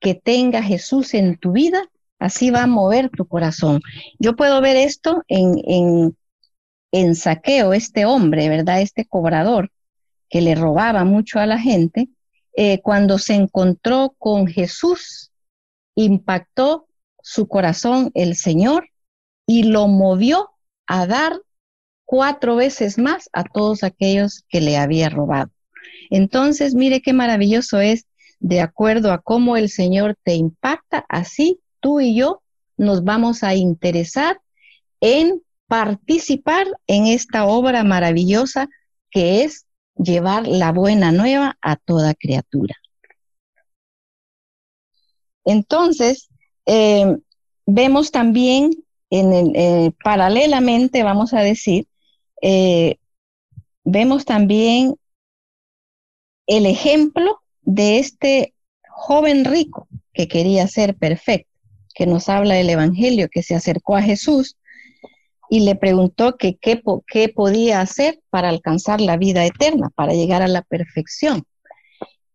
que 0.00 0.14
tenga 0.14 0.62
Jesús 0.62 1.14
en 1.14 1.36
tu 1.38 1.52
vida, 1.52 1.82
así 2.18 2.50
va 2.50 2.62
a 2.62 2.66
mover 2.68 3.10
tu 3.10 3.26
corazón. 3.26 3.80
Yo 4.18 4.36
puedo 4.36 4.60
ver 4.60 4.76
esto 4.76 5.22
en, 5.28 5.60
en, 5.66 6.16
en 6.92 7.14
saqueo, 7.14 7.72
este 7.72 8.04
hombre, 8.04 8.48
¿verdad? 8.48 8.80
Este 8.80 9.04
cobrador 9.04 9.70
que 10.28 10.40
le 10.40 10.54
robaba 10.54 11.04
mucho 11.04 11.38
a 11.40 11.46
la 11.46 11.58
gente, 11.58 12.08
eh, 12.56 12.80
cuando 12.80 13.18
se 13.18 13.34
encontró 13.34 14.14
con 14.18 14.46
Jesús, 14.46 15.32
impactó 15.96 16.86
su 17.20 17.48
corazón 17.48 18.10
el 18.14 18.36
Señor 18.36 18.88
y 19.46 19.64
lo 19.64 19.88
movió 19.88 20.50
a 20.86 21.06
dar 21.06 21.40
cuatro 22.04 22.56
veces 22.56 22.98
más 22.98 23.28
a 23.32 23.44
todos 23.44 23.82
aquellos 23.82 24.44
que 24.48 24.60
le 24.60 24.76
había 24.76 25.08
robado. 25.08 25.50
Entonces, 26.10 26.74
mire 26.74 27.00
qué 27.00 27.12
maravilloso 27.12 27.80
es, 27.80 28.06
de 28.40 28.60
acuerdo 28.60 29.12
a 29.12 29.22
cómo 29.22 29.56
el 29.56 29.70
Señor 29.70 30.16
te 30.22 30.34
impacta, 30.34 31.04
así 31.08 31.60
tú 31.80 32.00
y 32.00 32.14
yo 32.14 32.42
nos 32.76 33.04
vamos 33.04 33.42
a 33.42 33.54
interesar 33.54 34.40
en 35.00 35.42
participar 35.66 36.66
en 36.86 37.06
esta 37.06 37.46
obra 37.46 37.84
maravillosa 37.84 38.68
que 39.10 39.44
es 39.44 39.66
llevar 39.96 40.46
la 40.46 40.72
buena 40.72 41.12
nueva 41.12 41.56
a 41.62 41.76
toda 41.76 42.14
criatura. 42.14 42.74
Entonces, 45.44 46.28
eh, 46.66 47.16
vemos 47.66 48.10
también, 48.10 48.70
en 49.18 49.54
eh, 49.54 49.92
paralelamente, 50.02 51.02
vamos 51.02 51.34
a 51.34 51.40
decir, 51.40 51.86
eh, 52.42 52.96
vemos 53.84 54.24
también 54.24 54.96
el 56.46 56.66
ejemplo 56.66 57.40
de 57.62 57.98
este 57.98 58.54
joven 58.88 59.44
rico 59.44 59.88
que 60.12 60.28
quería 60.28 60.66
ser 60.68 60.96
perfecto, 60.96 61.50
que 61.94 62.06
nos 62.06 62.28
habla 62.28 62.58
el 62.58 62.68
Evangelio, 62.68 63.28
que 63.30 63.42
se 63.42 63.54
acercó 63.54 63.96
a 63.96 64.02
Jesús 64.02 64.56
y 65.48 65.60
le 65.60 65.76
preguntó 65.76 66.36
que 66.36 66.56
qué, 66.56 66.82
qué 67.06 67.28
podía 67.28 67.80
hacer 67.80 68.20
para 68.30 68.48
alcanzar 68.48 69.00
la 69.00 69.16
vida 69.16 69.44
eterna, 69.44 69.90
para 69.94 70.12
llegar 70.12 70.42
a 70.42 70.48
la 70.48 70.62
perfección. 70.62 71.44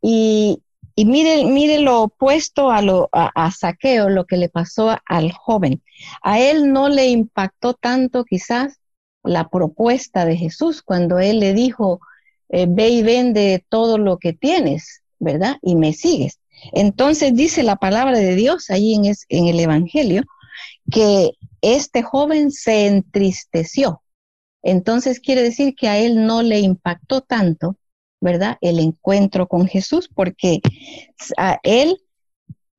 Y, 0.02 0.62
y 1.00 1.06
mire, 1.06 1.46
mire 1.46 1.80
lo 1.80 2.02
opuesto 2.02 2.72
a, 2.72 2.82
lo, 2.82 3.08
a, 3.14 3.52
Saqueo, 3.52 4.10
lo 4.10 4.26
que 4.26 4.36
le 4.36 4.50
pasó 4.50 4.98
al 5.06 5.32
joven. 5.32 5.82
A 6.22 6.42
él 6.42 6.74
no 6.74 6.90
le 6.90 7.08
impactó 7.08 7.74
tanto 7.74 8.26
quizás 8.26 8.82
la 9.24 9.48
propuesta 9.48 10.26
de 10.26 10.36
Jesús 10.36 10.82
cuando 10.82 11.20
él 11.20 11.40
le 11.40 11.54
dijo, 11.54 12.02
eh, 12.50 12.66
ve 12.68 12.90
y 12.90 13.02
vende 13.02 13.64
todo 13.70 13.98
lo 13.98 14.18
que 14.18 14.34
tienes, 14.34 15.02
¿verdad? 15.20 15.56
Y 15.62 15.78
me 15.78 15.94
sigues. 15.94 16.42
Entonces 16.74 17.34
dice 17.34 17.64
la 17.64 17.78
palabra 17.78 18.18
de 18.18 18.36
Dios 18.36 18.70
ahí 18.70 18.94
en, 18.94 19.06
en 19.30 19.48
el 19.48 19.58
Evangelio 19.58 20.24
que 20.92 21.32
este 21.62 22.04
joven 22.04 22.52
se 22.52 22.88
entristeció. 22.88 24.02
Entonces 24.64 25.22
quiere 25.22 25.44
decir 25.44 25.76
que 25.76 25.88
a 25.88 25.98
él 25.98 26.26
no 26.26 26.42
le 26.42 26.60
impactó 26.60 27.22
tanto, 27.22 27.78
¿verdad? 28.22 28.58
El 28.62 28.80
encuentro 28.80 29.48
con 29.48 29.68
Jesús, 29.68 30.10
porque 30.14 30.62
a 31.38 31.60
él 31.64 32.02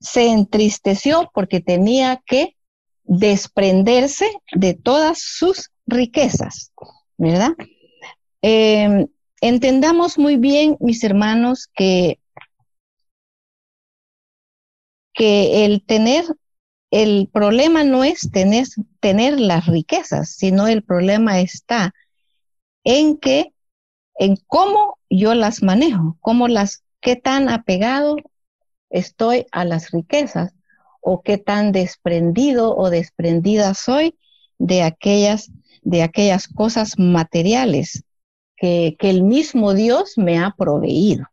se 0.00 0.28
entristeció 0.28 1.30
porque 1.34 1.60
tenía 1.60 2.22
que 2.26 2.56
desprenderse 3.04 4.30
de 4.52 4.74
todas 4.74 5.20
sus 5.20 5.70
riquezas, 5.86 6.72
¿verdad? 7.18 7.52
Em, 8.42 9.08
entendamos 9.40 10.18
muy 10.18 10.36
bien, 10.36 10.76
mis 10.80 11.02
hermanos, 11.04 11.68
que, 11.74 12.18
que 15.12 15.64
el 15.64 15.84
tener, 15.84 16.24
el 16.90 17.28
problema 17.32 17.84
no 17.84 18.04
es 18.04 18.30
tener, 18.30 18.66
tener 19.00 19.40
las 19.40 19.66
riquezas, 19.66 20.30
sino 20.30 20.68
el 20.68 20.82
problema 20.82 21.40
está 21.40 21.92
en 22.84 23.18
que, 23.18 23.52
en 24.20 24.36
cómo 24.46 24.98
yo 25.08 25.34
las 25.34 25.62
manejo, 25.62 26.18
cómo 26.20 26.46
las, 26.46 26.84
qué 27.00 27.16
tan 27.16 27.48
apegado 27.48 28.16
estoy 28.90 29.46
a 29.50 29.64
las 29.64 29.92
riquezas 29.92 30.52
o 31.00 31.22
qué 31.22 31.38
tan 31.38 31.72
desprendido 31.72 32.76
o 32.76 32.90
desprendida 32.90 33.72
soy 33.72 34.18
de 34.58 34.82
aquellas, 34.82 35.50
de 35.80 36.02
aquellas 36.02 36.48
cosas 36.48 36.98
materiales 36.98 38.04
que, 38.58 38.94
que 38.98 39.08
el 39.08 39.22
mismo 39.22 39.72
Dios 39.72 40.18
me 40.18 40.38
ha 40.38 40.50
proveído. 40.50 41.24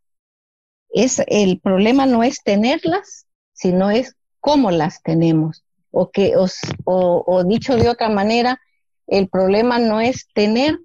Es, 0.89 1.21
el 1.27 1.59
problema 1.59 2.05
no 2.05 2.23
es 2.23 2.41
tenerlas, 2.41 3.27
sino 3.51 3.91
es 3.91 4.15
cómo 4.39 4.71
las 4.71 5.01
tenemos. 5.03 5.65
O, 5.91 6.09
que, 6.09 6.37
o, 6.37 6.47
o 6.85 7.43
dicho 7.43 7.75
de 7.75 7.89
otra 7.89 8.07
manera, 8.07 8.61
el 9.07 9.27
problema 9.27 9.77
no 9.77 9.99
es 9.99 10.29
tener 10.33 10.79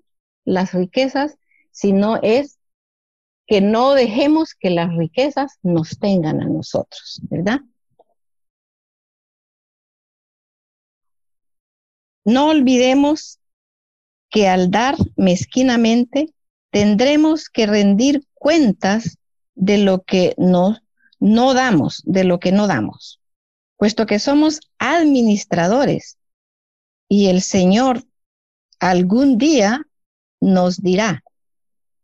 las 0.45 0.73
riquezas, 0.75 1.37
sino 1.83 2.21
es 2.23 2.61
que 3.45 3.61
no 3.61 3.95
dejemos 3.95 4.55
que 4.55 4.71
las 4.71 4.97
riquezas 4.97 5.59
nos 5.65 5.99
tengan 5.99 6.41
a 6.41 6.45
nosotros, 6.45 7.21
¿verdad? 7.25 7.61
No 12.25 12.51
olvidemos 12.51 13.41
que 14.31 14.47
al 14.47 14.71
dar 14.71 14.95
mezquinamente 15.17 16.33
tendremos 16.71 17.49
que 17.49 17.67
rendir 17.67 18.25
cuentas 18.33 19.19
de 19.57 19.79
lo 19.79 20.05
que 20.05 20.37
no, 20.39 20.79
no 21.19 21.53
damos, 21.53 22.01
de 22.07 22.23
lo 22.23 22.39
que 22.39 22.53
no 22.53 22.69
damos, 22.69 23.21
puesto 23.77 24.07
que 24.07 24.21
somos 24.21 24.61
administradores 24.79 26.17
y 27.09 27.27
el 27.27 27.43
Señor 27.43 28.05
algún 28.79 29.37
día 29.37 29.85
nos 30.41 30.81
dirá, 30.81 31.25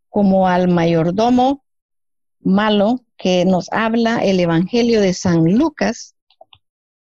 como 0.08 0.48
al 0.48 0.68
mayordomo 0.68 1.64
malo 2.40 3.04
que 3.16 3.44
nos 3.44 3.70
habla 3.72 4.24
el 4.24 4.40
Evangelio 4.40 5.00
de 5.00 5.12
San 5.12 5.44
Lucas, 5.56 6.14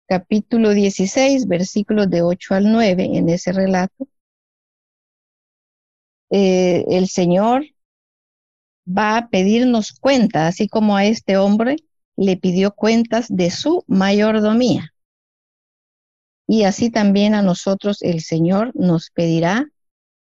capítulo 0.07 0.71
16, 0.71 1.47
versículos 1.47 2.09
de 2.09 2.21
8 2.21 2.55
al 2.55 2.71
9, 2.71 3.09
en 3.13 3.29
ese 3.29 3.51
relato, 3.51 4.07
eh, 6.29 6.85
el 6.87 7.07
Señor 7.09 7.65
va 8.87 9.17
a 9.17 9.29
pedirnos 9.29 9.91
cuenta, 9.93 10.47
así 10.47 10.67
como 10.67 10.95
a 10.95 11.05
este 11.05 11.37
hombre 11.37 11.77
le 12.15 12.37
pidió 12.37 12.73
cuentas 12.73 13.27
de 13.29 13.49
su 13.49 13.83
mayordomía. 13.87 14.93
Y 16.47 16.63
así 16.63 16.89
también 16.89 17.35
a 17.35 17.41
nosotros 17.41 18.01
el 18.01 18.21
Señor 18.21 18.71
nos 18.75 19.09
pedirá 19.09 19.69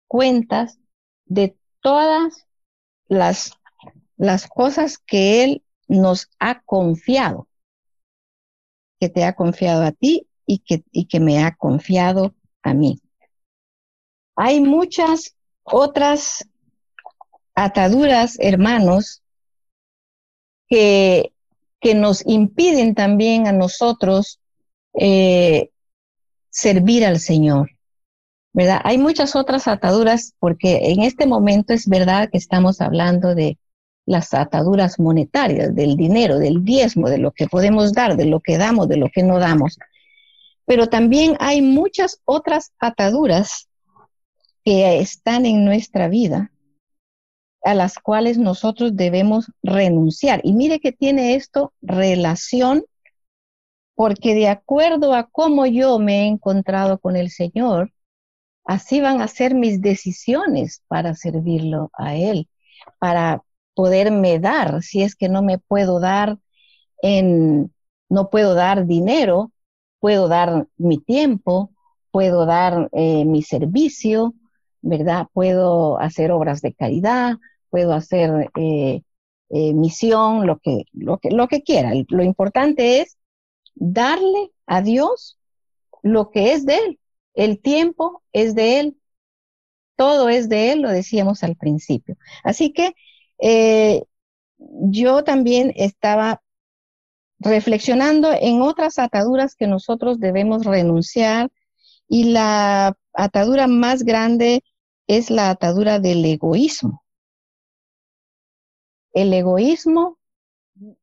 cuentas 0.06 0.78
de 1.24 1.56
todas 1.80 2.46
las, 3.08 3.52
las 4.16 4.46
cosas 4.46 4.98
que 4.98 5.44
Él 5.44 5.62
nos 5.88 6.28
ha 6.38 6.60
confiado 6.62 7.48
que 9.04 9.08
te 9.08 9.24
ha 9.24 9.34
confiado 9.34 9.82
a 9.82 9.92
ti 9.92 10.26
y 10.46 10.60
que, 10.60 10.82
y 10.90 11.06
que 11.06 11.20
me 11.20 11.44
ha 11.44 11.54
confiado 11.56 12.34
a 12.62 12.74
mí. 12.74 13.00
Hay 14.36 14.60
muchas 14.60 15.36
otras 15.62 16.48
ataduras, 17.54 18.38
hermanos, 18.40 19.22
que, 20.68 21.32
que 21.80 21.94
nos 21.94 22.26
impiden 22.26 22.94
también 22.94 23.46
a 23.46 23.52
nosotros 23.52 24.40
eh, 24.94 25.70
servir 26.50 27.04
al 27.04 27.20
Señor. 27.20 27.70
Hay 28.54 28.98
muchas 28.98 29.34
otras 29.34 29.66
ataduras 29.66 30.34
porque 30.38 30.92
en 30.92 31.02
este 31.02 31.26
momento 31.26 31.72
es 31.72 31.88
verdad 31.88 32.30
que 32.30 32.38
estamos 32.38 32.80
hablando 32.80 33.34
de 33.34 33.58
las 34.06 34.32
ataduras 34.32 35.00
monetarias, 35.00 35.74
del 35.74 35.96
dinero, 35.96 36.38
del 36.38 36.64
diezmo, 36.64 37.08
de 37.08 37.18
lo 37.18 37.32
que 37.32 37.48
podemos 37.48 37.92
dar, 37.92 38.16
de 38.16 38.26
lo 38.26 38.40
que 38.40 38.58
damos, 38.58 38.88
de 38.88 38.96
lo 38.96 39.08
que 39.12 39.22
no 39.24 39.40
damos. 39.40 39.78
Pero 40.66 40.88
también 40.88 41.36
hay 41.40 41.62
muchas 41.62 42.20
otras 42.24 42.72
ataduras 42.78 43.68
que 44.64 45.00
están 45.00 45.46
en 45.46 45.64
nuestra 45.64 46.08
vida 46.08 46.52
a 47.64 47.74
las 47.74 47.98
cuales 47.98 48.38
nosotros 48.38 48.94
debemos 48.94 49.50
renunciar. 49.62 50.40
Y 50.44 50.52
mire 50.52 50.80
que 50.80 50.92
tiene 50.92 51.34
esto 51.34 51.72
relación 51.82 52.84
porque 53.96 54.34
de 54.34 54.48
acuerdo 54.48 55.14
a 55.14 55.28
cómo 55.28 55.66
yo 55.66 55.98
me 55.98 56.22
he 56.22 56.26
encontrado 56.26 56.98
con 56.98 57.16
el 57.16 57.30
Señor, 57.30 57.92
así 58.64 59.00
van 59.00 59.20
a 59.20 59.28
ser 59.28 59.54
mis 59.54 59.80
decisiones 59.80 60.82
para 60.88 61.14
servirlo 61.14 61.90
a 61.94 62.14
Él, 62.16 62.48
para 62.98 63.42
poderme 63.74 64.38
dar, 64.38 64.82
si 64.82 65.02
es 65.02 65.16
que 65.16 65.28
no 65.28 65.42
me 65.42 65.58
puedo 65.58 66.00
dar 66.00 66.38
en, 67.02 67.72
no 68.08 68.30
puedo 68.30 68.54
dar 68.54 68.86
dinero, 68.86 69.52
puedo 70.00 70.28
dar 70.28 70.68
mi 70.76 70.98
tiempo, 70.98 71.70
puedo 72.10 72.46
dar 72.46 72.88
eh, 72.92 73.24
mi 73.24 73.42
servicio, 73.42 74.34
¿verdad? 74.80 75.26
Puedo 75.32 75.98
hacer 75.98 76.30
obras 76.30 76.60
de 76.60 76.74
caridad, 76.74 77.36
puedo 77.70 77.92
hacer 77.92 78.50
eh, 78.56 79.02
eh, 79.50 79.74
misión, 79.74 80.46
lo 80.46 80.58
que, 80.58 80.84
lo, 80.92 81.18
que, 81.18 81.30
lo 81.30 81.48
que 81.48 81.62
quiera. 81.62 81.92
Lo 82.08 82.22
importante 82.22 83.00
es 83.00 83.18
darle 83.74 84.52
a 84.66 84.82
Dios 84.82 85.38
lo 86.02 86.30
que 86.30 86.52
es 86.52 86.66
de 86.66 86.76
Él. 86.76 87.00
El 87.34 87.60
tiempo 87.60 88.22
es 88.32 88.54
de 88.54 88.80
Él, 88.80 88.96
todo 89.96 90.28
es 90.28 90.48
de 90.48 90.72
Él, 90.72 90.82
lo 90.82 90.90
decíamos 90.90 91.42
al 91.42 91.56
principio. 91.56 92.16
Así 92.42 92.72
que 92.72 92.94
eh, 93.38 94.04
yo 94.58 95.24
también 95.24 95.72
estaba 95.76 96.42
reflexionando 97.38 98.32
en 98.32 98.62
otras 98.62 98.98
ataduras 98.98 99.54
que 99.54 99.66
nosotros 99.66 100.18
debemos 100.18 100.64
renunciar 100.64 101.50
y 102.08 102.24
la 102.24 102.96
atadura 103.12 103.66
más 103.66 104.02
grande 104.02 104.62
es 105.06 105.30
la 105.30 105.50
atadura 105.50 105.98
del 105.98 106.24
egoísmo. 106.24 107.04
El 109.12 109.32
egoísmo 109.32 110.18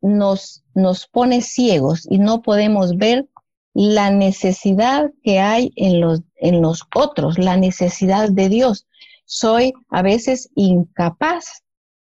nos, 0.01 0.63
nos 0.73 1.07
pone 1.07 1.41
ciegos 1.41 2.07
y 2.09 2.17
no 2.19 2.41
podemos 2.41 2.97
ver 2.97 3.27
la 3.73 4.11
necesidad 4.11 5.11
que 5.23 5.39
hay 5.39 5.71
en 5.75 6.01
los, 6.01 6.21
en 6.35 6.61
los 6.61 6.83
otros, 6.93 7.37
la 7.37 7.57
necesidad 7.57 8.29
de 8.29 8.49
Dios. 8.49 8.87
Soy 9.25 9.73
a 9.89 10.01
veces 10.01 10.49
incapaz 10.55 11.63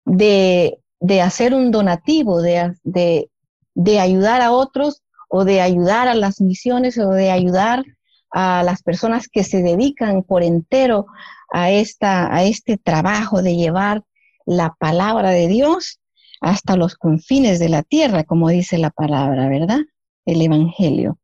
de, 0.06 0.80
de 1.00 1.22
hacer 1.22 1.54
un 1.54 1.72
donativo, 1.72 2.42
de, 2.42 2.76
de, 2.84 3.30
de 3.76 4.00
ayudar 4.00 4.42
a 4.42 4.52
otros 4.52 5.04
o 5.30 5.46
de 5.46 5.62
ayudar 5.62 6.08
a 6.08 6.16
las 6.16 6.42
misiones 6.42 6.98
o 6.98 7.12
de 7.12 7.32
ayudar 7.32 7.84
a 8.32 8.64
las 8.64 8.82
personas 8.82 9.28
que 9.28 9.44
se 9.44 9.62
dedican 9.62 10.24
por 10.24 10.44
entero 10.44 11.06
a, 11.52 11.72
esta, 11.72 12.34
a 12.34 12.44
este 12.44 12.78
trabajo 12.78 13.42
de 13.42 13.56
llevar 13.56 14.04
la 14.46 14.76
palabra 14.80 15.30
de 15.30 15.48
Dios 15.48 16.00
hasta 16.40 16.76
los 16.76 16.96
confines 16.96 17.60
de 17.60 17.70
la 17.70 17.84
tierra, 17.84 18.24
como 18.24 18.50
dice 18.50 18.78
la 18.78 18.90
palabra, 18.90 19.48
¿verdad? 19.48 19.80
El 20.26 20.42
Evangelio. 20.42 21.20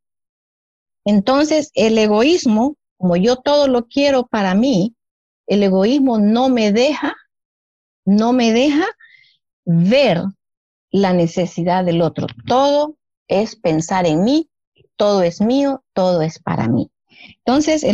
Entonces, 1.08 1.72
el 1.74 1.98
egoísmo, 1.98 2.76
como 2.98 3.16
yo 3.16 3.38
todo 3.38 3.68
lo 3.68 3.88
quiero 3.88 4.28
para 4.28 4.54
mí, 4.54 4.94
el 5.48 5.64
egoísmo 5.64 6.20
no 6.20 6.50
me 6.50 6.72
deja 6.72 7.16
no 8.08 8.32
me 8.32 8.54
deja 8.54 8.86
ver 9.66 10.24
la 10.92 11.12
necesidad 11.12 11.84
del 11.84 12.02
otro. 12.02 12.28
Todo 12.48 12.96
es 13.28 13.58
pensar 13.58 14.08
en 14.08 14.24
mí, 14.24 14.50
todo 14.96 15.22
es 15.24 15.42
mío, 15.42 15.84
todo 15.94 16.22
es 16.22 16.40
para 16.40 16.70
mí. 16.70 16.90
Entonces, 17.40 17.86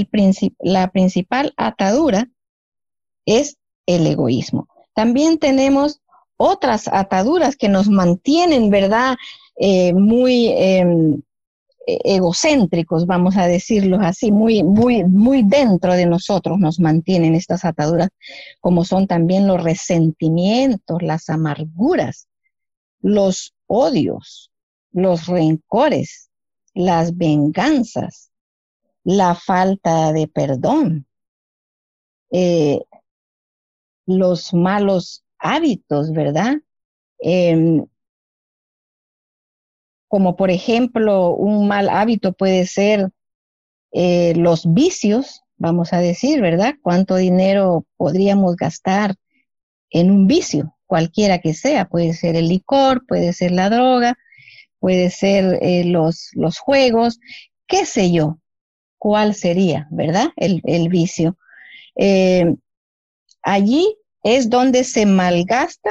la 0.60 0.92
principal 0.92 1.54
atadura 1.58 2.30
es 3.26 3.58
el 3.88 4.06
egoísmo. 4.06 4.68
También 4.94 5.40
tenemos 5.40 6.00
otras 6.38 6.88
ataduras 6.88 7.56
que 7.56 7.70
nos 7.70 7.90
mantienen, 7.90 8.70
¿verdad? 8.70 9.16
Eh, 9.56 9.94
muy 9.94 10.50
em, 10.50 11.24
egocéntricos, 11.86 13.06
vamos 13.06 13.36
a 13.38 13.48
decirlo 13.48 14.00
así, 14.00 14.32
muy, 14.32 14.64
muy, 14.64 15.04
muy 15.04 15.44
dentro 15.44 15.94
de 15.94 16.06
nosotros 16.06 16.60
nos 16.60 16.80
mantienen 16.80 17.36
estas 17.36 17.66
ataduras, 17.66 18.10
como 18.62 18.86
son 18.86 19.08
también 19.08 19.48
los 19.48 19.62
resentimientos, 19.62 21.02
las 21.02 21.30
amarguras, 21.30 22.28
los 23.02 23.54
odios, 23.68 24.52
los 24.92 25.28
rencores, 25.28 26.30
las 26.74 27.18
venganzas, 27.18 28.32
la 29.04 29.36
falta 29.36 30.14
de 30.14 30.28
perdón, 30.28 31.06
eh, 32.32 32.80
los 34.06 34.54
malos 34.54 35.24
hábitos, 35.38 36.12
¿verdad? 36.12 36.56
Em, 37.20 37.86
como 40.14 40.36
por 40.36 40.52
ejemplo, 40.52 41.34
un 41.34 41.68
mal 41.68 41.90
hábito 41.90 42.34
puede 42.34 42.68
ser 42.68 43.10
eh, 43.94 44.36
los 44.36 44.72
vicios, 44.72 45.42
vamos 45.58 45.92
a 45.92 46.02
decir, 46.02 46.40
¿verdad? 46.40 46.76
¿Cuánto 46.84 47.16
dinero 47.16 47.88
podríamos 47.98 48.56
gastar 48.56 49.16
en 49.90 50.12
un 50.12 50.28
vicio, 50.28 50.78
cualquiera 50.86 51.40
que 51.40 51.56
sea? 51.56 51.90
Puede 51.90 52.14
ser 52.14 52.36
el 52.36 52.48
licor, 52.48 53.08
puede 53.08 53.34
ser 53.34 53.54
la 53.54 53.72
droga, 53.72 54.16
puede 54.78 55.10
ser 55.10 55.58
eh, 55.64 55.84
los, 55.84 56.30
los 56.34 56.60
juegos, 56.60 57.20
qué 57.66 57.84
sé 57.84 58.12
yo, 58.12 58.38
cuál 59.00 59.34
sería, 59.34 59.88
¿verdad? 59.90 60.28
El, 60.36 60.90
vicio. 60.90 61.40
Eh, 61.96 62.54
allí 63.42 63.98
es 64.22 64.52
donde 64.52 64.84
se 64.84 65.08
malgasta 65.08 65.90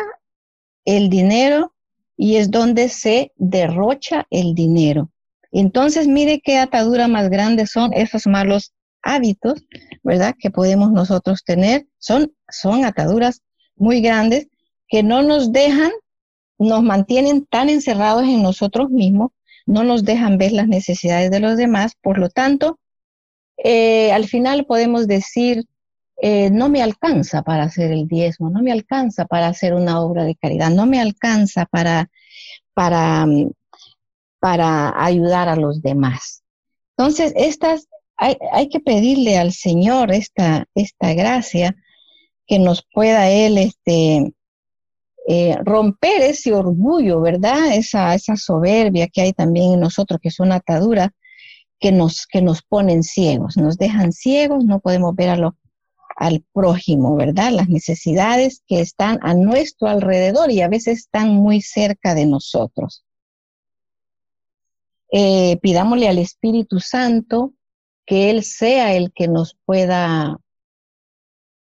el 0.85 1.11
dinero 1.11 1.73
y 2.17 2.37
es 2.37 2.51
donde 2.51 2.89
se 2.89 3.33
derrocha 3.37 4.27
el 4.31 4.55
dinero. 4.55 5.11
Entonces, 5.51 6.09
mire 6.09 6.41
qué 6.41 6.59
atadura 6.59 7.09
más 7.09 7.29
grande 7.29 7.67
son 7.67 7.93
esos 7.93 8.27
malos 8.27 8.73
hábitos, 9.03 9.63
¿verdad? 10.03 10.35
Que 10.39 10.51
podemos 10.51 10.93
nosotros 10.93 11.45
tener. 11.45 11.87
Son, 11.99 12.33
son 12.49 12.85
ataduras 12.85 13.43
muy 13.77 14.01
grandes 14.01 14.49
que 14.89 15.03
no 15.03 15.23
nos 15.23 15.53
dejan, 15.53 15.91
nos 16.59 16.83
mantienen 16.83 17.47
tan 17.47 17.69
encerrados 17.69 18.25
en 18.25 18.43
nosotros 18.43 18.91
mismos, 18.91 19.31
no 19.67 19.85
nos 19.85 20.05
dejan 20.05 20.39
ver 20.39 20.53
las 20.53 20.69
necesidades 20.69 21.31
de 21.31 21.41
los 21.41 21.57
demás. 21.57 21.93
Por 22.01 22.19
lo 22.19 22.29
tanto, 22.29 22.79
eh, 23.65 24.13
al 24.13 24.27
final 24.27 24.65
podemos 24.65 25.07
decir, 25.07 25.65
eh, 26.25 26.51
no 26.51 26.69
me 26.69 26.85
alcanza 26.85 27.43
para 27.43 27.65
hacer 27.65 27.91
el 27.91 28.07
diezmo, 28.07 28.49
no 28.49 28.63
me 28.63 28.71
alcanza 28.71 29.25
para 29.25 29.49
hacer 29.49 29.75
una 29.75 30.01
obra 30.01 30.23
de 30.23 30.37
caridad, 30.37 30.71
no 30.71 30.87
me 30.87 31.01
alcanza 31.01 31.67
para, 31.67 32.11
para, 32.75 33.27
mm, 33.27 33.51
para 34.39 35.05
ayudar 35.05 35.49
a 35.49 35.57
los 35.57 35.83
demás. 35.83 36.45
Entonces, 36.97 37.33
estas, 37.35 37.89
hay, 38.17 38.37
hay 38.53 38.69
que 38.69 38.79
pedirle 38.79 39.37
al 39.37 39.53
Señor 39.53 40.13
esta, 40.13 40.67
esta 40.77 41.13
gracia 41.13 41.75
que 42.47 42.61
nos 42.61 42.87
pueda 42.95 43.29
Él 43.29 43.59
este, 43.59 44.33
eh, 45.27 45.57
romper 45.65 46.23
ese 46.23 46.55
orgullo, 46.55 47.21
¿verdad? 47.21 47.75
Esa, 47.75 48.15
esa 48.15 48.37
soberbia 48.37 49.09
que 49.09 49.23
hay 49.23 49.33
también 49.33 49.73
en 49.73 49.81
nosotros, 49.81 50.21
que 50.23 50.29
es 50.29 50.39
una 50.39 50.57
atadura 50.57 51.13
que 51.81 51.91
nos, 51.91 52.29
que 52.29 52.43
nos 52.43 52.63
ponen 52.63 53.03
ciegos, 53.03 53.57
nos 53.57 53.77
dejan 53.77 54.13
ciegos, 54.13 54.65
no 54.65 54.79
podemos 54.79 55.17
ver 55.17 55.31
a 55.31 55.37
lo, 55.37 55.57
al 56.23 56.45
prójimo, 56.53 57.17
¿verdad? 57.17 57.51
Las 57.51 57.69
necesidades 57.69 58.63
que 58.69 58.81
están 58.81 59.19
a 59.23 59.35
nuestro 59.35 59.89
alrededor 59.89 60.53
y 60.53 60.61
a 60.61 60.69
veces 60.69 61.01
están 61.01 61.35
muy 61.35 61.61
cerca 61.61 62.15
de 62.15 62.27
nosotros. 62.27 63.05
Eh, 65.11 65.59
pidámosle 65.61 66.09
al 66.09 66.19
Espíritu 66.19 66.79
Santo 66.79 67.55
que 68.07 68.31
Él 68.31 68.45
sea 68.45 68.95
el 68.95 69.13
que 69.13 69.27
nos 69.27 69.57
pueda 69.65 70.39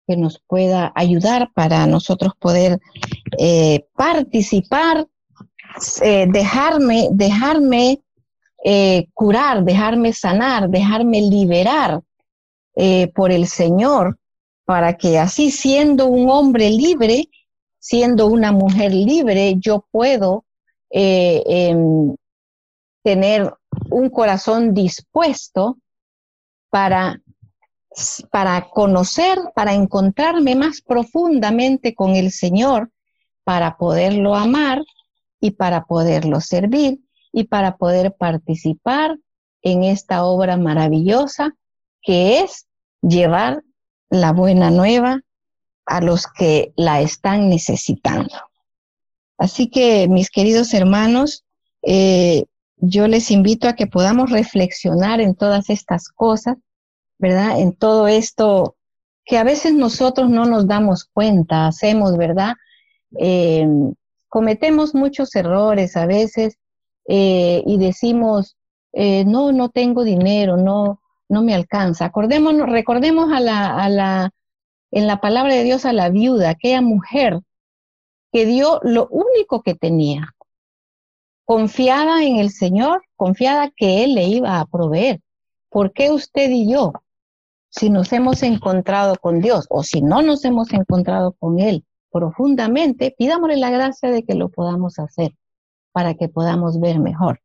que 0.06 0.16
nos 0.18 0.38
pueda 0.46 0.92
ayudar 0.94 1.50
para 1.54 1.86
nosotros 1.86 2.32
poder 2.38 2.78
eh, 3.38 3.86
participar, 3.94 5.06
eh, 6.02 6.26
dejarme, 6.28 7.08
dejarme 7.12 8.02
curar, 9.14 9.64
dejarme 9.64 10.12
sanar, 10.12 10.68
dejarme 10.68 11.22
liberar 11.22 12.00
por 13.14 13.32
el 13.32 13.48
Señor 13.48 14.18
para 14.64 14.96
que 14.96 15.18
así 15.18 15.50
siendo 15.50 16.06
un 16.06 16.30
hombre 16.30 16.70
libre, 16.70 17.28
siendo 17.78 18.26
una 18.26 18.52
mujer 18.52 18.92
libre, 18.92 19.56
yo 19.58 19.84
puedo 19.90 20.44
eh, 20.90 21.42
em, 21.46 22.14
tener 23.02 23.52
un 23.90 24.08
corazón 24.10 24.74
dispuesto 24.74 25.78
para, 26.70 27.20
para 28.30 28.68
conocer, 28.70 29.38
para 29.54 29.74
encontrarme 29.74 30.54
más 30.54 30.80
profundamente 30.80 31.94
con 31.94 32.14
el 32.14 32.30
Señor, 32.30 32.90
para 33.44 33.76
poderlo 33.76 34.36
amar 34.36 34.82
y 35.40 35.52
para 35.52 35.84
poderlo 35.84 36.40
servir 36.40 37.00
y 37.32 37.44
para 37.44 37.76
poder 37.76 38.14
participar 38.14 39.18
en 39.62 39.84
esta 39.84 40.24
obra 40.24 40.56
maravillosa 40.56 41.54
que 42.00 42.40
es 42.40 42.66
llevar 43.00 43.62
la 44.12 44.32
buena 44.32 44.70
nueva 44.70 45.22
a 45.86 46.02
los 46.02 46.26
que 46.26 46.74
la 46.76 47.00
están 47.00 47.48
necesitando. 47.48 48.34
Así 49.38 49.70
que, 49.70 50.06
mis 50.06 50.30
queridos 50.30 50.74
hermanos, 50.74 51.44
eh, 51.80 52.44
yo 52.76 53.08
les 53.08 53.30
invito 53.30 53.68
a 53.68 53.72
que 53.72 53.86
podamos 53.86 54.30
reflexionar 54.30 55.22
en 55.22 55.34
todas 55.34 55.70
estas 55.70 56.10
cosas, 56.10 56.58
¿verdad? 57.18 57.58
En 57.58 57.72
todo 57.72 58.06
esto 58.06 58.76
que 59.24 59.38
a 59.38 59.44
veces 59.44 59.72
nosotros 59.72 60.28
no 60.28 60.44
nos 60.44 60.66
damos 60.66 61.06
cuenta, 61.06 61.66
hacemos, 61.66 62.18
¿verdad? 62.18 62.52
Eh, 63.18 63.66
cometemos 64.28 64.94
muchos 64.94 65.34
errores 65.34 65.96
a 65.96 66.04
veces 66.04 66.58
eh, 67.08 67.62
y 67.64 67.78
decimos, 67.78 68.56
no, 68.92 69.52
no 69.52 69.70
tengo 69.70 70.04
dinero, 70.04 70.58
no, 70.58 71.01
no 71.32 71.42
me 71.42 71.54
alcanza. 71.54 72.04
Acordémonos, 72.04 72.68
recordemos 72.68 73.32
a 73.32 73.40
la, 73.40 73.74
a 73.74 73.88
la, 73.88 74.30
en 74.90 75.06
la 75.06 75.20
palabra 75.20 75.54
de 75.54 75.64
Dios 75.64 75.86
a 75.86 75.92
la 75.94 76.10
viuda, 76.10 76.50
aquella 76.50 76.82
mujer 76.82 77.40
que 78.30 78.44
dio 78.44 78.80
lo 78.82 79.08
único 79.08 79.62
que 79.62 79.74
tenía, 79.74 80.34
confiada 81.46 82.22
en 82.22 82.36
el 82.36 82.50
Señor, 82.50 83.02
confiada 83.16 83.72
que 83.74 84.04
Él 84.04 84.14
le 84.14 84.24
iba 84.24 84.60
a 84.60 84.66
proveer. 84.66 85.20
¿Por 85.70 85.92
qué 85.92 86.10
usted 86.10 86.50
y 86.50 86.70
yo, 86.70 86.92
si 87.70 87.88
nos 87.88 88.12
hemos 88.12 88.42
encontrado 88.42 89.16
con 89.16 89.40
Dios 89.40 89.66
o 89.70 89.82
si 89.82 90.02
no 90.02 90.20
nos 90.20 90.44
hemos 90.44 90.70
encontrado 90.74 91.32
con 91.32 91.58
Él 91.58 91.84
profundamente, 92.10 93.14
pidámosle 93.16 93.56
la 93.56 93.70
gracia 93.70 94.10
de 94.10 94.22
que 94.22 94.34
lo 94.34 94.50
podamos 94.50 94.98
hacer 94.98 95.32
para 95.92 96.12
que 96.12 96.28
podamos 96.28 96.78
ver 96.78 96.98
mejor. 96.98 97.40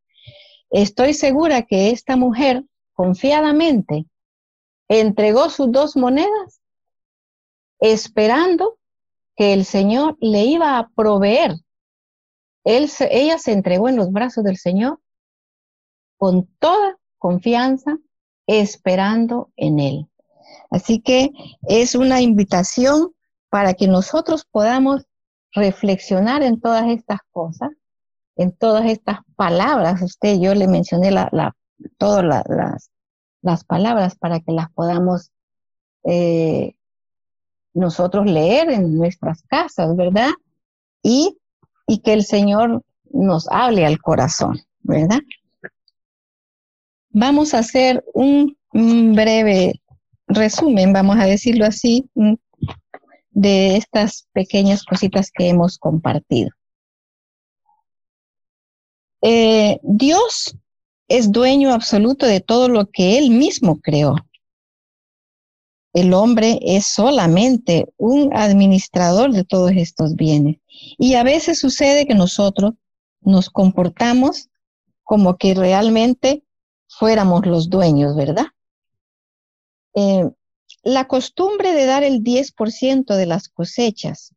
Estoy 0.70 1.14
segura 1.14 1.62
que 1.62 1.92
esta 1.92 2.18
mujer 2.18 2.66
confiadamente 2.98 4.08
entregó 4.90 5.52
sus 5.52 5.72
dos 5.72 5.96
monedas 5.96 6.62
esperando 7.80 8.80
que 9.36 9.54
el 9.54 9.66
Señor 9.66 10.18
le 10.20 10.46
iba 10.46 10.80
a 10.80 10.90
proveer. 10.90 11.58
Ella 12.64 13.38
se 13.38 13.52
entregó 13.52 13.88
en 13.88 13.98
los 13.98 14.12
brazos 14.12 14.44
del 14.44 14.58
Señor 14.58 15.00
con 16.18 16.48
toda 16.58 16.98
confianza, 17.20 18.00
esperando 18.48 19.52
en 19.58 19.80
Él. 19.80 20.10
Así 20.72 21.00
que 21.00 21.30
es 21.68 21.94
una 21.94 22.22
invitación 22.22 23.14
para 23.50 23.76
que 23.76 23.88
nosotros 23.88 24.44
podamos 24.50 25.06
reflexionar 25.54 26.42
en 26.42 26.60
todas 26.60 26.88
estas 26.88 27.20
cosas, 27.32 27.70
en 28.36 28.52
todas 28.54 28.88
estas 28.88 29.20
palabras. 29.36 30.02
Usted, 30.02 30.40
yo 30.40 30.56
le 30.56 30.68
mencioné 30.68 31.12
la, 31.12 31.30
la 31.32 31.56
todas 31.98 32.24
las, 32.24 32.92
las 33.42 33.64
palabras 33.64 34.16
para 34.16 34.40
que 34.40 34.52
las 34.52 34.72
podamos 34.72 35.32
eh, 36.04 36.76
nosotros 37.74 38.26
leer 38.26 38.70
en 38.70 38.98
nuestras 38.98 39.44
casas, 39.44 39.96
¿verdad? 39.96 40.32
Y, 41.04 41.38
y 41.86 42.00
que 42.00 42.14
el 42.14 42.24
Señor 42.24 42.84
nos 43.12 43.48
hable 43.50 43.86
al 43.86 44.00
corazón, 44.00 44.60
¿verdad? 44.80 45.20
Vamos 47.10 47.54
a 47.54 47.60
hacer 47.60 48.04
un, 48.14 48.56
breve 48.74 49.82
resumen, 50.28 50.94
vamos 50.94 51.18
a 51.18 51.26
decirlo 51.26 51.66
así, 51.66 52.10
de 53.32 53.78
estas 53.78 54.28
pequeñas 54.34 54.84
cositas 54.84 55.32
que 55.32 55.50
hemos 55.50 55.78
compartido. 55.78 56.52
Eh, 59.22 59.80
Dios 59.82 60.56
es 61.08 61.32
dueño 61.32 61.74
absoluto 61.74 62.26
de 62.26 62.42
todo 62.42 62.70
lo 62.70 62.90
que 62.90 63.18
él 63.18 63.30
mismo 63.30 63.80
creó. 63.80 64.16
El 65.94 66.14
hombre 66.14 66.60
es 66.62 66.86
solamente 66.86 67.92
un 67.98 68.36
administrador 68.36 69.32
de 69.32 69.44
todos 69.44 69.72
estos 69.76 70.16
bienes. 70.16 70.58
Y 70.98 71.16
a 71.16 71.24
veces 71.24 71.60
sucede 71.60 72.06
que 72.06 72.14
nosotros 72.14 72.74
nos 73.22 73.50
comportamos 73.50 74.50
como 75.04 75.38
que 75.38 75.56
realmente 75.56 76.44
fuéramos 76.88 77.46
los 77.46 77.70
dueños, 77.70 78.16
¿verdad? 78.16 78.48
Eh, 79.96 80.30
la 80.84 81.08
costumbre 81.08 81.74
de 81.74 81.86
dar 81.86 82.04
el 82.04 82.24
10% 82.24 83.16
de 83.16 83.26
las 83.26 83.50
cosechas, 83.50 84.36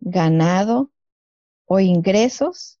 ganado 0.00 0.90
o 1.66 1.80
ingresos 1.80 2.78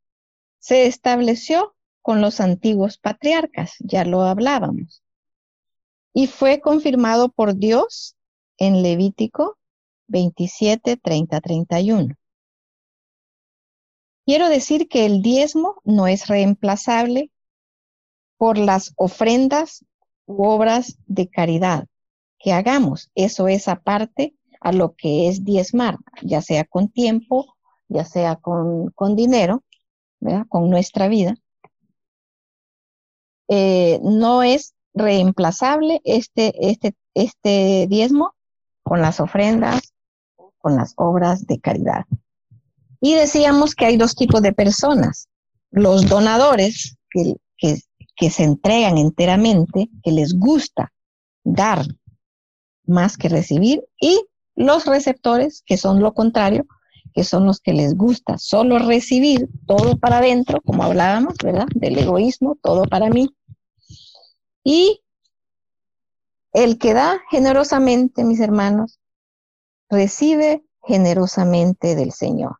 se 0.58 0.86
estableció 0.86 1.73
con 2.04 2.20
los 2.20 2.38
antiguos 2.38 2.98
patriarcas, 2.98 3.76
ya 3.78 4.04
lo 4.04 4.24
hablábamos. 4.24 5.02
Y 6.12 6.26
fue 6.26 6.60
confirmado 6.60 7.30
por 7.30 7.56
Dios 7.56 8.14
en 8.58 8.82
Levítico 8.82 9.56
27, 10.08 10.98
30, 10.98 11.40
31. 11.40 12.14
Quiero 14.26 14.50
decir 14.50 14.86
que 14.86 15.06
el 15.06 15.22
diezmo 15.22 15.80
no 15.82 16.06
es 16.06 16.26
reemplazable 16.26 17.30
por 18.36 18.58
las 18.58 18.92
ofrendas 18.96 19.86
u 20.26 20.44
obras 20.44 20.98
de 21.06 21.30
caridad 21.30 21.86
que 22.38 22.52
hagamos. 22.52 23.10
Eso 23.14 23.48
es 23.48 23.66
aparte 23.66 24.34
a 24.60 24.72
lo 24.72 24.94
que 24.94 25.30
es 25.30 25.42
diezmar, 25.42 25.96
ya 26.20 26.42
sea 26.42 26.64
con 26.64 26.90
tiempo, 26.90 27.46
ya 27.88 28.04
sea 28.04 28.36
con, 28.36 28.90
con 28.90 29.16
dinero, 29.16 29.64
con 30.50 30.68
nuestra 30.68 31.08
vida. 31.08 31.38
Eh, 33.48 34.00
no 34.02 34.42
es 34.42 34.74
reemplazable 34.94 36.00
este, 36.04 36.70
este, 36.70 36.94
este 37.14 37.86
diezmo 37.88 38.34
con 38.82 39.00
las 39.00 39.20
ofrendas, 39.20 39.92
con 40.58 40.76
las 40.76 40.94
obras 40.96 41.46
de 41.46 41.60
caridad. 41.60 42.04
Y 43.00 43.14
decíamos 43.14 43.74
que 43.74 43.86
hay 43.86 43.96
dos 43.96 44.14
tipos 44.14 44.40
de 44.40 44.52
personas, 44.52 45.28
los 45.70 46.08
donadores 46.08 46.96
que, 47.10 47.34
que, 47.58 47.80
que 48.16 48.30
se 48.30 48.44
entregan 48.44 48.96
enteramente, 48.96 49.90
que 50.02 50.12
les 50.12 50.38
gusta 50.38 50.92
dar 51.42 51.84
más 52.86 53.16
que 53.16 53.28
recibir, 53.28 53.84
y 54.00 54.24
los 54.54 54.86
receptores, 54.86 55.62
que 55.66 55.76
son 55.76 56.00
lo 56.00 56.14
contrario, 56.14 56.66
que 57.14 57.22
son 57.22 57.46
los 57.46 57.60
que 57.60 57.72
les 57.72 57.96
gusta 57.96 58.38
solo 58.38 58.78
recibir 58.80 59.48
todo 59.66 59.96
para 59.96 60.18
adentro, 60.18 60.60
como 60.62 60.82
hablábamos, 60.82 61.34
¿verdad? 61.42 61.66
Del 61.74 61.96
egoísmo, 61.96 62.58
todo 62.60 62.84
para 62.84 63.08
mí. 63.08 63.30
Y 64.64 65.00
el 66.52 66.76
que 66.78 66.92
da 66.92 67.22
generosamente, 67.30 68.24
mis 68.24 68.40
hermanos, 68.40 68.98
recibe 69.88 70.64
generosamente 70.82 71.94
del 71.94 72.10
Señor. 72.10 72.56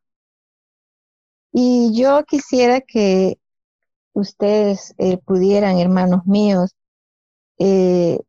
Y 1.53 1.93
yo 2.01 2.25
quisiera 2.25 2.81
que 2.81 3.39
ustedes 4.13 4.95
eh, 4.99 5.19
pudieran, 5.19 5.79
hermanos 5.79 6.27
míos, 6.27 6.77
eh, 7.59 8.21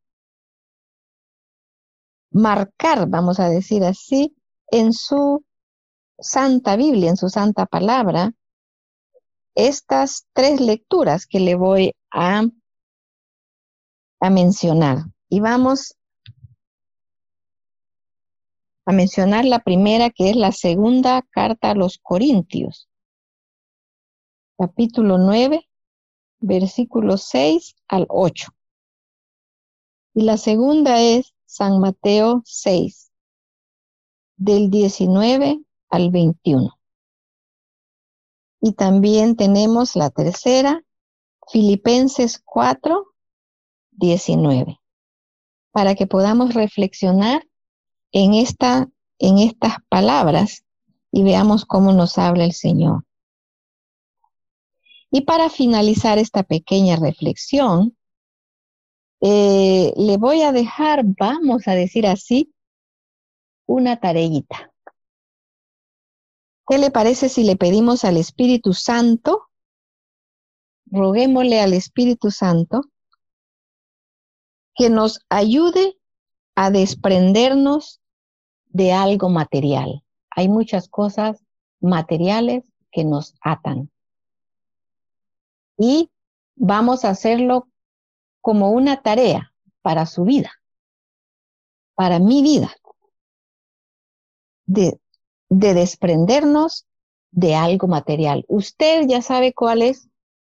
marcar, 2.32 3.08
vamos 3.08 3.40
a 3.40 3.48
decir 3.48 3.84
así, 3.84 4.36
en 4.72 4.92
su 4.92 5.44
Santa 6.20 6.76
Biblia, 6.76 7.10
en 7.10 7.18
su 7.18 7.30
Santa 7.30 7.66
Palabra, 7.66 8.34
estas 9.56 10.28
tres 10.34 10.60
lecturas 10.60 11.26
que 11.26 11.40
le 11.40 11.56
voy 11.56 11.94
a, 12.12 12.44
a 14.20 14.30
mencionar. 14.30 15.06
Y 15.30 15.40
vamos 15.40 15.96
a 18.86 18.92
mencionar 18.92 19.46
la 19.46 19.60
primera, 19.60 20.10
que 20.10 20.30
es 20.30 20.36
la 20.36 20.52
segunda 20.52 21.22
carta 21.32 21.72
a 21.72 21.76
los 21.76 21.98
Corintios, 21.98 22.88
capítulo 24.58 25.18
9, 25.18 25.68
versículos 26.40 27.24
6 27.24 27.76
al 27.88 28.06
8. 28.10 28.52
Y 30.14 30.24
la 30.24 30.38
segunda 30.38 31.02
es 31.02 31.34
San 31.46 31.80
Mateo 31.80 32.42
6, 32.46 33.12
del 34.38 34.70
19 34.70 35.66
al 35.96 36.12
21. 36.12 36.78
Y 38.62 38.74
también 38.74 39.36
tenemos 39.36 39.96
la 39.96 40.10
tercera, 40.10 40.84
Filipenses 41.48 42.42
4, 42.44 43.06
19, 43.92 44.80
para 45.72 45.96
que 45.96 46.08
podamos 46.08 46.54
reflexionar 46.54 47.48
en, 48.12 48.34
esta, 48.34 48.90
en 49.20 49.38
estas 49.38 49.78
palabras 49.90 50.64
y 51.12 51.24
veamos 51.24 51.66
cómo 51.66 51.94
nos 51.94 52.18
habla 52.18 52.44
el 52.44 52.54
Señor. 52.54 53.06
Y 55.12 55.22
para 55.22 55.50
finalizar 55.50 56.18
esta 56.18 56.44
pequeña 56.44 56.98
reflexión, 56.98 57.96
eh, 59.22 59.94
le 59.96 60.18
voy 60.18 60.42
a 60.42 60.52
dejar, 60.52 61.04
vamos 61.06 61.68
a 61.68 61.76
decir 61.76 62.06
así, 62.06 62.54
una 63.66 64.00
tareita. 64.00 64.72
¿Qué 66.68 66.78
le 66.80 66.90
parece 66.90 67.30
si 67.30 67.44
le 67.44 67.56
pedimos 67.56 68.04
al 68.06 68.18
Espíritu 68.18 68.74
Santo? 68.74 69.50
Roguémosle 70.88 71.62
al 71.62 71.74
Espíritu 71.74 72.32
Santo 72.32 72.82
que 74.74 74.90
nos 74.90 75.20
ayude 75.30 75.98
a 76.56 76.72
desprendernos 76.72 78.02
de 78.66 78.94
algo 78.94 79.30
material. 79.30 80.04
Hay 80.32 80.50
muchas 80.50 80.90
cosas 80.90 81.44
materiales 81.80 82.64
que 82.92 83.04
nos 83.04 83.36
atan. 83.42 83.92
Y 85.78 86.10
vamos 86.56 87.06
a 87.06 87.10
hacerlo 87.10 87.68
como 88.42 88.72
una 88.72 89.02
tarea 89.02 89.54
para 89.82 90.06
su 90.06 90.24
vida, 90.24 90.52
para 91.94 92.20
mi 92.20 92.42
vida, 92.42 92.74
de, 94.66 95.00
de 95.50 95.74
desprendernos 95.74 96.86
de 97.32 97.56
algo 97.56 97.88
material. 97.88 98.46
Usted 98.48 99.08
ya 99.08 99.22
sabe 99.22 99.54
cuál 99.54 99.82
es 99.82 100.08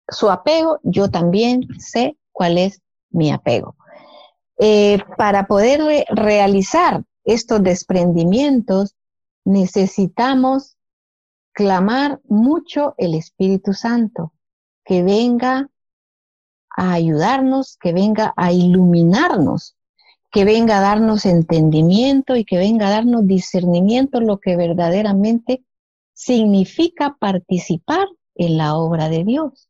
su 0.09 0.29
apego, 0.29 0.79
yo 0.83 1.09
también 1.09 1.67
sé 1.79 2.17
cuál 2.31 2.57
es 2.57 2.81
mi 3.09 3.31
apego. 3.31 3.75
Eh, 4.57 4.99
para 5.17 5.47
poder 5.47 6.05
realizar 6.09 7.03
estos 7.23 7.63
desprendimientos, 7.63 8.95
necesitamos 9.45 10.77
clamar 11.53 12.19
mucho 12.25 12.95
el 12.97 13.15
Espíritu 13.15 13.73
Santo, 13.73 14.33
que 14.83 15.03
venga 15.03 15.69
a 16.75 16.93
ayudarnos, 16.93 17.77
que 17.77 17.93
venga 17.93 18.33
a 18.35 18.51
iluminarnos, 18.51 19.75
que 20.33 20.45
venga 20.45 20.79
a 20.79 20.81
darnos 20.81 21.27
entendimiento 21.27 22.35
y 22.35 22.43
que 22.43 22.57
venga 22.57 22.87
a 22.87 22.89
darnos 22.89 23.27
discernimiento 23.27 24.19
lo 24.19 24.39
que 24.39 24.55
verdaderamente 24.57 25.63
significa 26.11 27.15
participar 27.19 28.07
en 28.33 28.57
la 28.57 28.75
obra 28.75 29.09
de 29.09 29.23
Dios, 29.23 29.69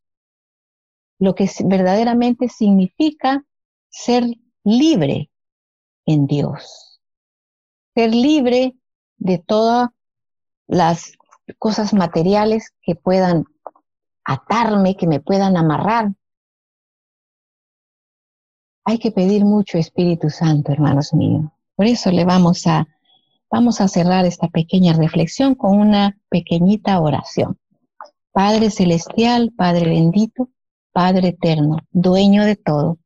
lo 1.19 1.35
que 1.35 1.49
verdaderamente 1.65 2.47
significa 2.47 3.43
ser 3.89 4.23
libre 4.63 5.29
en 6.05 6.27
Dios, 6.27 7.01
ser 7.93 8.15
libre 8.15 8.73
de 9.17 9.39
todas 9.39 9.89
las 10.65 11.11
cosas 11.59 11.93
materiales 11.93 12.71
que 12.81 12.95
puedan 12.95 13.43
atarme, 14.23 14.95
que 14.95 15.07
me 15.07 15.19
puedan 15.19 15.57
amarrar, 15.57 16.13
hay 18.85 18.97
que 18.97 19.11
pedir 19.11 19.45
mucho 19.45 19.77
Espíritu 19.77 20.29
Santo, 20.29 20.71
hermanos 20.71 21.13
míos. 21.13 21.45
Por 21.75 21.85
eso 21.85 22.11
le 22.11 22.25
vamos 22.25 22.67
a, 22.67 22.87
vamos 23.49 23.81
a 23.81 23.87
cerrar 23.87 24.25
esta 24.25 24.47
pequeña 24.47 24.93
reflexión 24.93 25.55
con 25.55 25.79
una 25.79 26.17
pequeñita 26.29 26.99
oración. 26.99 27.57
Padre 28.31 28.69
Celestial, 28.69 29.51
Padre 29.55 29.89
bendito, 29.89 30.49
Padre 30.91 31.29
eterno, 31.29 31.77
dueño 31.91 32.45
de 32.45 32.55
todo, 32.55 32.97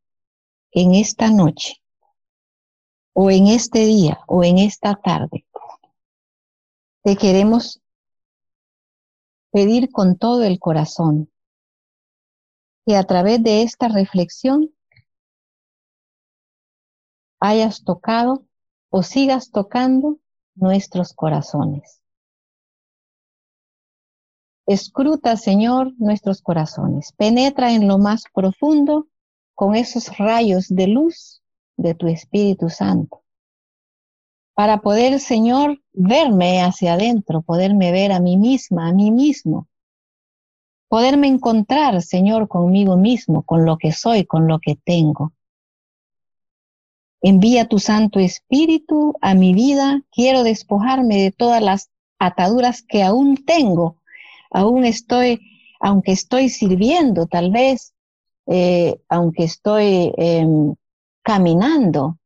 en 0.72 0.96
esta 0.96 1.30
noche, 1.30 1.76
o 3.14 3.32
en 3.32 3.48
este 3.48 3.86
día, 3.86 4.20
o 4.28 4.44
en 4.44 4.58
esta 4.58 4.96
tarde, 4.96 5.46
te 7.04 7.16
queremos 7.16 7.82
pedir 9.52 9.90
con 9.92 10.18
todo 10.18 10.44
el 10.44 10.60
corazón 10.60 11.30
que 12.86 12.96
a 12.96 13.04
través 13.04 13.42
de 13.44 13.64
esta 13.64 13.88
reflexión 13.88 14.72
hayas 17.40 17.84
tocado 17.84 18.46
o 18.90 19.04
sigas 19.04 19.52
tocando 19.52 20.18
nuestros 20.56 21.14
corazones. 21.14 22.02
Escruta, 24.66 25.38
Señor, 25.38 25.94
nuestros 25.98 26.42
corazones. 26.42 27.14
Penetra 27.14 27.72
en 27.72 27.88
lo 27.88 27.98
más 27.98 28.24
profundo 28.34 29.08
con 29.56 29.76
esos 29.76 30.18
rayos 30.18 30.68
de 30.68 30.88
luz 30.88 31.42
de 31.78 31.96
tu 31.96 32.08
Espíritu 32.08 32.70
Santo. 32.70 33.24
Para 34.54 34.82
poder, 34.82 35.20
Señor, 35.20 35.82
verme 35.94 36.62
hacia 36.64 36.94
adentro, 36.94 37.44
poderme 37.44 37.92
ver 37.92 38.12
a 38.12 38.20
mí 38.20 38.38
misma, 38.38 38.90
a 38.90 38.94
mí 38.94 39.12
mismo. 39.12 39.68
Poderme 40.90 41.28
encontrar, 41.28 42.02
Señor, 42.02 42.48
conmigo 42.48 42.98
mismo, 42.98 43.44
con 43.44 43.66
lo 43.66 43.78
que 43.78 43.92
soy, 43.92 44.26
con 44.26 44.48
lo 44.48 44.60
que 44.60 44.76
tengo. 44.76 45.32
Envía 47.22 47.68
tu 47.68 47.80
Santo 47.80 48.20
Espíritu 48.20 49.16
a 49.22 49.34
mi 49.34 49.54
vida. 49.54 50.02
Quiero 50.12 50.44
despojarme 50.44 51.18
de 51.18 51.32
todas 51.32 51.62
las 51.62 51.90
ataduras 52.20 52.84
que 52.84 53.04
aún 53.04 53.38
tengo. 53.46 53.98
Aún 54.52 54.86
estoy, 54.86 55.42
aunque 55.80 56.12
estoy 56.12 56.50
sirviendo, 56.50 57.26
tal 57.26 57.52
vez, 57.52 57.94
eh, 58.46 59.02
aunque 59.10 59.44
estoy 59.44 60.14
em, 60.18 60.76
caminando 61.24 62.18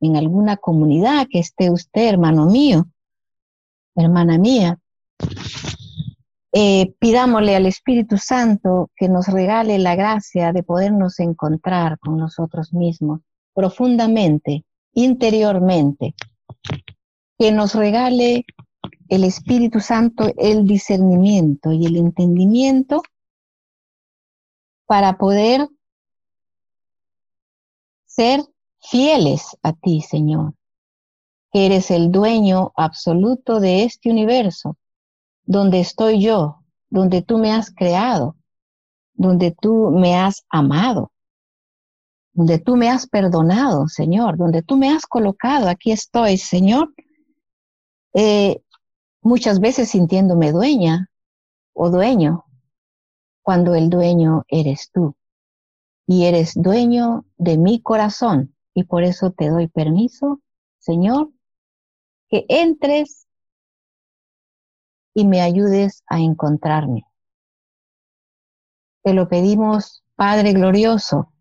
en 0.00 0.16
alguna 0.16 0.56
comunidad 0.56 1.26
que 1.30 1.40
esté 1.40 1.70
usted, 1.70 2.08
hermano 2.08 2.46
mío, 2.46 2.86
hermana 3.94 4.38
mía. 4.38 4.78
eh, 6.52 6.94
pidámosle 6.98 7.54
al 7.56 7.66
Espíritu 7.66 8.16
Santo 8.16 8.90
que 8.96 9.08
nos 9.08 9.26
regale 9.28 9.78
la 9.78 9.94
gracia 9.96 10.52
de 10.52 10.62
podernos 10.62 11.20
encontrar 11.20 11.98
con 11.98 12.16
nosotros 12.16 12.72
mismos 12.72 13.20
profundamente, 13.58 14.64
interiormente, 14.92 16.14
que 17.36 17.50
nos 17.50 17.74
regale 17.74 18.46
el 19.08 19.24
Espíritu 19.24 19.80
Santo 19.80 20.32
el 20.36 20.64
discernimiento 20.64 21.72
y 21.72 21.86
el 21.86 21.96
entendimiento 21.96 23.02
para 24.86 25.18
poder 25.18 25.68
ser 28.06 28.44
fieles 28.78 29.56
a 29.64 29.72
ti, 29.72 30.02
Señor, 30.02 30.54
que 31.50 31.66
eres 31.66 31.90
el 31.90 32.12
dueño 32.12 32.70
absoluto 32.76 33.58
de 33.58 33.82
este 33.82 34.08
universo, 34.08 34.76
donde 35.42 35.80
estoy 35.80 36.20
yo, 36.22 36.62
donde 36.90 37.22
tú 37.22 37.38
me 37.38 37.50
has 37.50 37.74
creado, 37.74 38.36
donde 39.14 39.50
tú 39.50 39.90
me 39.90 40.14
has 40.14 40.44
amado, 40.48 41.10
donde 42.38 42.60
tú 42.60 42.76
me 42.76 42.88
has 42.88 43.08
perdonado, 43.08 43.88
Señor, 43.88 44.36
donde 44.36 44.62
tú 44.62 44.76
me 44.76 44.90
has 44.90 45.06
colocado, 45.06 45.68
aquí 45.68 45.90
estoy, 45.90 46.38
Señor, 46.38 46.94
eh, 48.14 48.62
muchas 49.22 49.58
veces 49.58 49.88
sintiéndome 49.88 50.52
dueña 50.52 51.10
o 51.72 51.90
dueño, 51.90 52.44
cuando 53.42 53.74
el 53.74 53.90
dueño 53.90 54.44
eres 54.46 54.88
tú 54.92 55.16
y 56.06 56.26
eres 56.26 56.52
dueño 56.54 57.24
de 57.38 57.58
mi 57.58 57.82
corazón. 57.82 58.54
Y 58.72 58.84
por 58.84 59.02
eso 59.02 59.32
te 59.32 59.48
doy 59.48 59.66
permiso, 59.66 60.40
Señor, 60.78 61.32
que 62.28 62.46
entres 62.48 63.26
y 65.12 65.26
me 65.26 65.40
ayudes 65.40 66.04
a 66.06 66.20
encontrarme. 66.20 67.04
Te 69.02 69.12
lo 69.12 69.28
pedimos, 69.28 70.04
Padre 70.14 70.52
glorioso. 70.52 71.32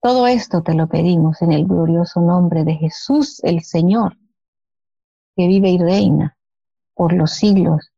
Todo 0.00 0.28
esto 0.28 0.62
te 0.62 0.74
lo 0.74 0.86
pedimos 0.86 1.42
en 1.42 1.52
el 1.52 1.66
glorioso 1.66 2.20
nombre 2.20 2.64
de 2.64 2.74
Jesús 2.74 3.40
el 3.42 3.62
Señor, 3.62 4.16
que 5.34 5.48
vive 5.48 5.70
y 5.70 5.78
reina 5.78 6.36
por 6.94 7.12
los 7.12 7.32
siglos 7.32 7.90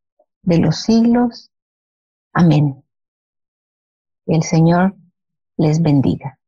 de 0.43 0.59
los 0.59 0.77
siglos. 0.77 1.51
Amén. 2.33 2.83
el 4.27 4.43
Señor 4.43 4.95
les 5.57 5.83
bendiga. 5.83 6.39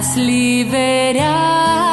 has 0.00 0.16
liberado. 0.16 1.89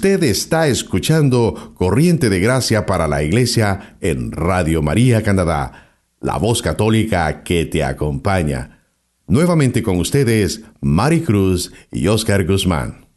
Usted 0.00 0.22
está 0.22 0.66
escuchando 0.66 1.74
Corriente 1.74 2.30
de 2.30 2.40
Gracia 2.40 2.86
para 2.86 3.06
la 3.06 3.22
Iglesia 3.22 3.98
en 4.00 4.32
Radio 4.32 4.80
María 4.80 5.22
Canadá, 5.22 5.90
la 6.22 6.38
voz 6.38 6.62
católica 6.62 7.42
que 7.42 7.66
te 7.66 7.84
acompaña. 7.84 8.80
Nuevamente 9.26 9.82
con 9.82 9.98
ustedes, 9.98 10.62
Mari 10.80 11.20
Cruz 11.20 11.70
y 11.92 12.06
Oscar 12.06 12.46
Guzmán. 12.46 13.09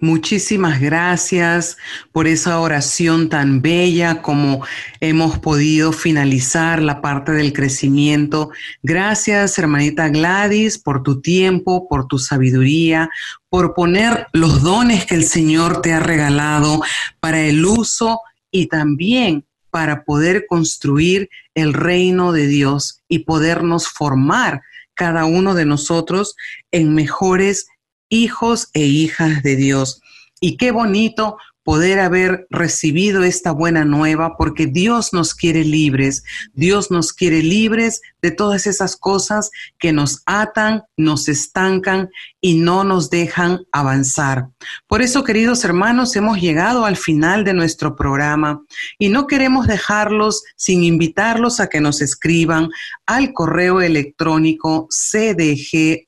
Muchísimas 0.00 0.80
gracias 0.80 1.76
por 2.12 2.26
esa 2.26 2.60
oración 2.60 3.28
tan 3.28 3.62
bella 3.62 4.22
como 4.22 4.64
hemos 5.00 5.38
podido 5.38 5.92
finalizar 5.92 6.80
la 6.82 7.00
parte 7.00 7.32
del 7.32 7.52
crecimiento. 7.52 8.50
Gracias, 8.82 9.58
hermanita 9.58 10.08
Gladys, 10.08 10.78
por 10.78 11.02
tu 11.02 11.20
tiempo, 11.20 11.88
por 11.88 12.06
tu 12.06 12.18
sabiduría, 12.18 13.10
por 13.48 13.74
poner 13.74 14.26
los 14.32 14.62
dones 14.62 15.06
que 15.06 15.14
el 15.14 15.24
Señor 15.24 15.80
te 15.82 15.92
ha 15.92 16.00
regalado 16.00 16.82
para 17.20 17.40
el 17.40 17.64
uso 17.64 18.20
y 18.50 18.66
también 18.66 19.44
para 19.70 20.04
poder 20.04 20.46
construir 20.46 21.28
el 21.54 21.74
reino 21.74 22.32
de 22.32 22.46
Dios 22.46 23.02
y 23.08 23.20
podernos 23.20 23.88
formar 23.88 24.62
cada 24.94 25.24
uno 25.24 25.54
de 25.54 25.64
nosotros 25.64 26.34
en 26.72 26.94
mejores 26.94 27.68
hijos 28.08 28.68
e 28.74 28.84
hijas 28.84 29.42
de 29.42 29.56
Dios. 29.56 30.00
Y 30.40 30.56
qué 30.56 30.70
bonito 30.70 31.36
poder 31.68 32.00
haber 32.00 32.46
recibido 32.48 33.24
esta 33.24 33.52
buena 33.52 33.84
nueva 33.84 34.38
porque 34.38 34.66
Dios 34.66 35.12
nos 35.12 35.34
quiere 35.34 35.64
libres, 35.64 36.24
Dios 36.54 36.90
nos 36.90 37.12
quiere 37.12 37.42
libres 37.42 38.00
de 38.22 38.30
todas 38.30 38.66
esas 38.66 38.96
cosas 38.96 39.50
que 39.78 39.92
nos 39.92 40.22
atan, 40.24 40.84
nos 40.96 41.28
estancan 41.28 42.08
y 42.40 42.54
no 42.54 42.84
nos 42.84 43.10
dejan 43.10 43.66
avanzar. 43.70 44.48
Por 44.86 45.02
eso, 45.02 45.24
queridos 45.24 45.62
hermanos, 45.62 46.16
hemos 46.16 46.40
llegado 46.40 46.86
al 46.86 46.96
final 46.96 47.44
de 47.44 47.52
nuestro 47.52 47.96
programa 47.96 48.62
y 48.98 49.10
no 49.10 49.26
queremos 49.26 49.66
dejarlos 49.66 50.44
sin 50.56 50.84
invitarlos 50.84 51.60
a 51.60 51.68
que 51.68 51.82
nos 51.82 52.00
escriban 52.00 52.70
al 53.04 53.34
correo 53.34 53.82
electrónico 53.82 54.88
cdg 54.88 56.06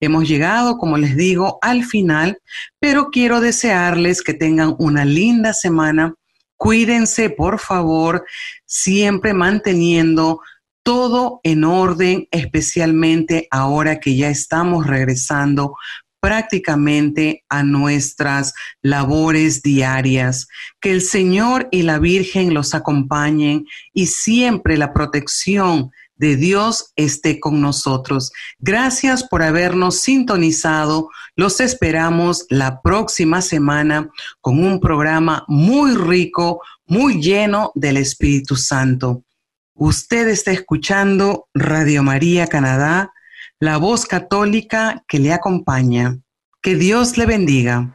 Hemos 0.00 0.28
llegado, 0.28 0.76
como 0.76 0.98
les 0.98 1.16
digo, 1.16 1.58
al 1.62 1.84
final, 1.84 2.38
pero 2.80 3.10
quiero 3.10 3.40
desearles 3.40 4.22
que 4.22 4.34
tengan 4.34 4.74
una 4.78 5.04
linda 5.04 5.52
semana. 5.52 6.14
Cuídense, 6.56 7.30
por 7.30 7.58
favor, 7.58 8.24
siempre 8.66 9.34
manteniendo 9.34 10.40
todo 10.82 11.40
en 11.44 11.64
orden, 11.64 12.28
especialmente 12.30 13.48
ahora 13.50 14.00
que 14.00 14.16
ya 14.16 14.28
estamos 14.28 14.86
regresando 14.86 15.74
prácticamente 16.20 17.44
a 17.50 17.62
nuestras 17.62 18.54
labores 18.82 19.62
diarias. 19.62 20.48
Que 20.80 20.90
el 20.90 21.02
Señor 21.02 21.68
y 21.70 21.82
la 21.82 21.98
Virgen 21.98 22.54
los 22.54 22.74
acompañen 22.74 23.66
y 23.92 24.06
siempre 24.06 24.78
la 24.78 24.92
protección 24.92 25.90
de 26.16 26.36
Dios 26.36 26.92
esté 26.96 27.40
con 27.40 27.60
nosotros. 27.60 28.32
Gracias 28.58 29.24
por 29.24 29.42
habernos 29.42 30.00
sintonizado. 30.00 31.08
Los 31.36 31.60
esperamos 31.60 32.46
la 32.48 32.80
próxima 32.82 33.42
semana 33.42 34.10
con 34.40 34.62
un 34.64 34.80
programa 34.80 35.44
muy 35.48 35.94
rico, 35.94 36.60
muy 36.86 37.20
lleno 37.20 37.72
del 37.74 37.96
Espíritu 37.96 38.56
Santo. 38.56 39.22
Usted 39.74 40.28
está 40.28 40.52
escuchando 40.52 41.48
Radio 41.52 42.02
María 42.02 42.46
Canadá, 42.46 43.12
la 43.58 43.76
voz 43.78 44.06
católica 44.06 45.02
que 45.08 45.18
le 45.18 45.32
acompaña. 45.32 46.18
Que 46.62 46.76
Dios 46.76 47.18
le 47.18 47.26
bendiga. 47.26 47.94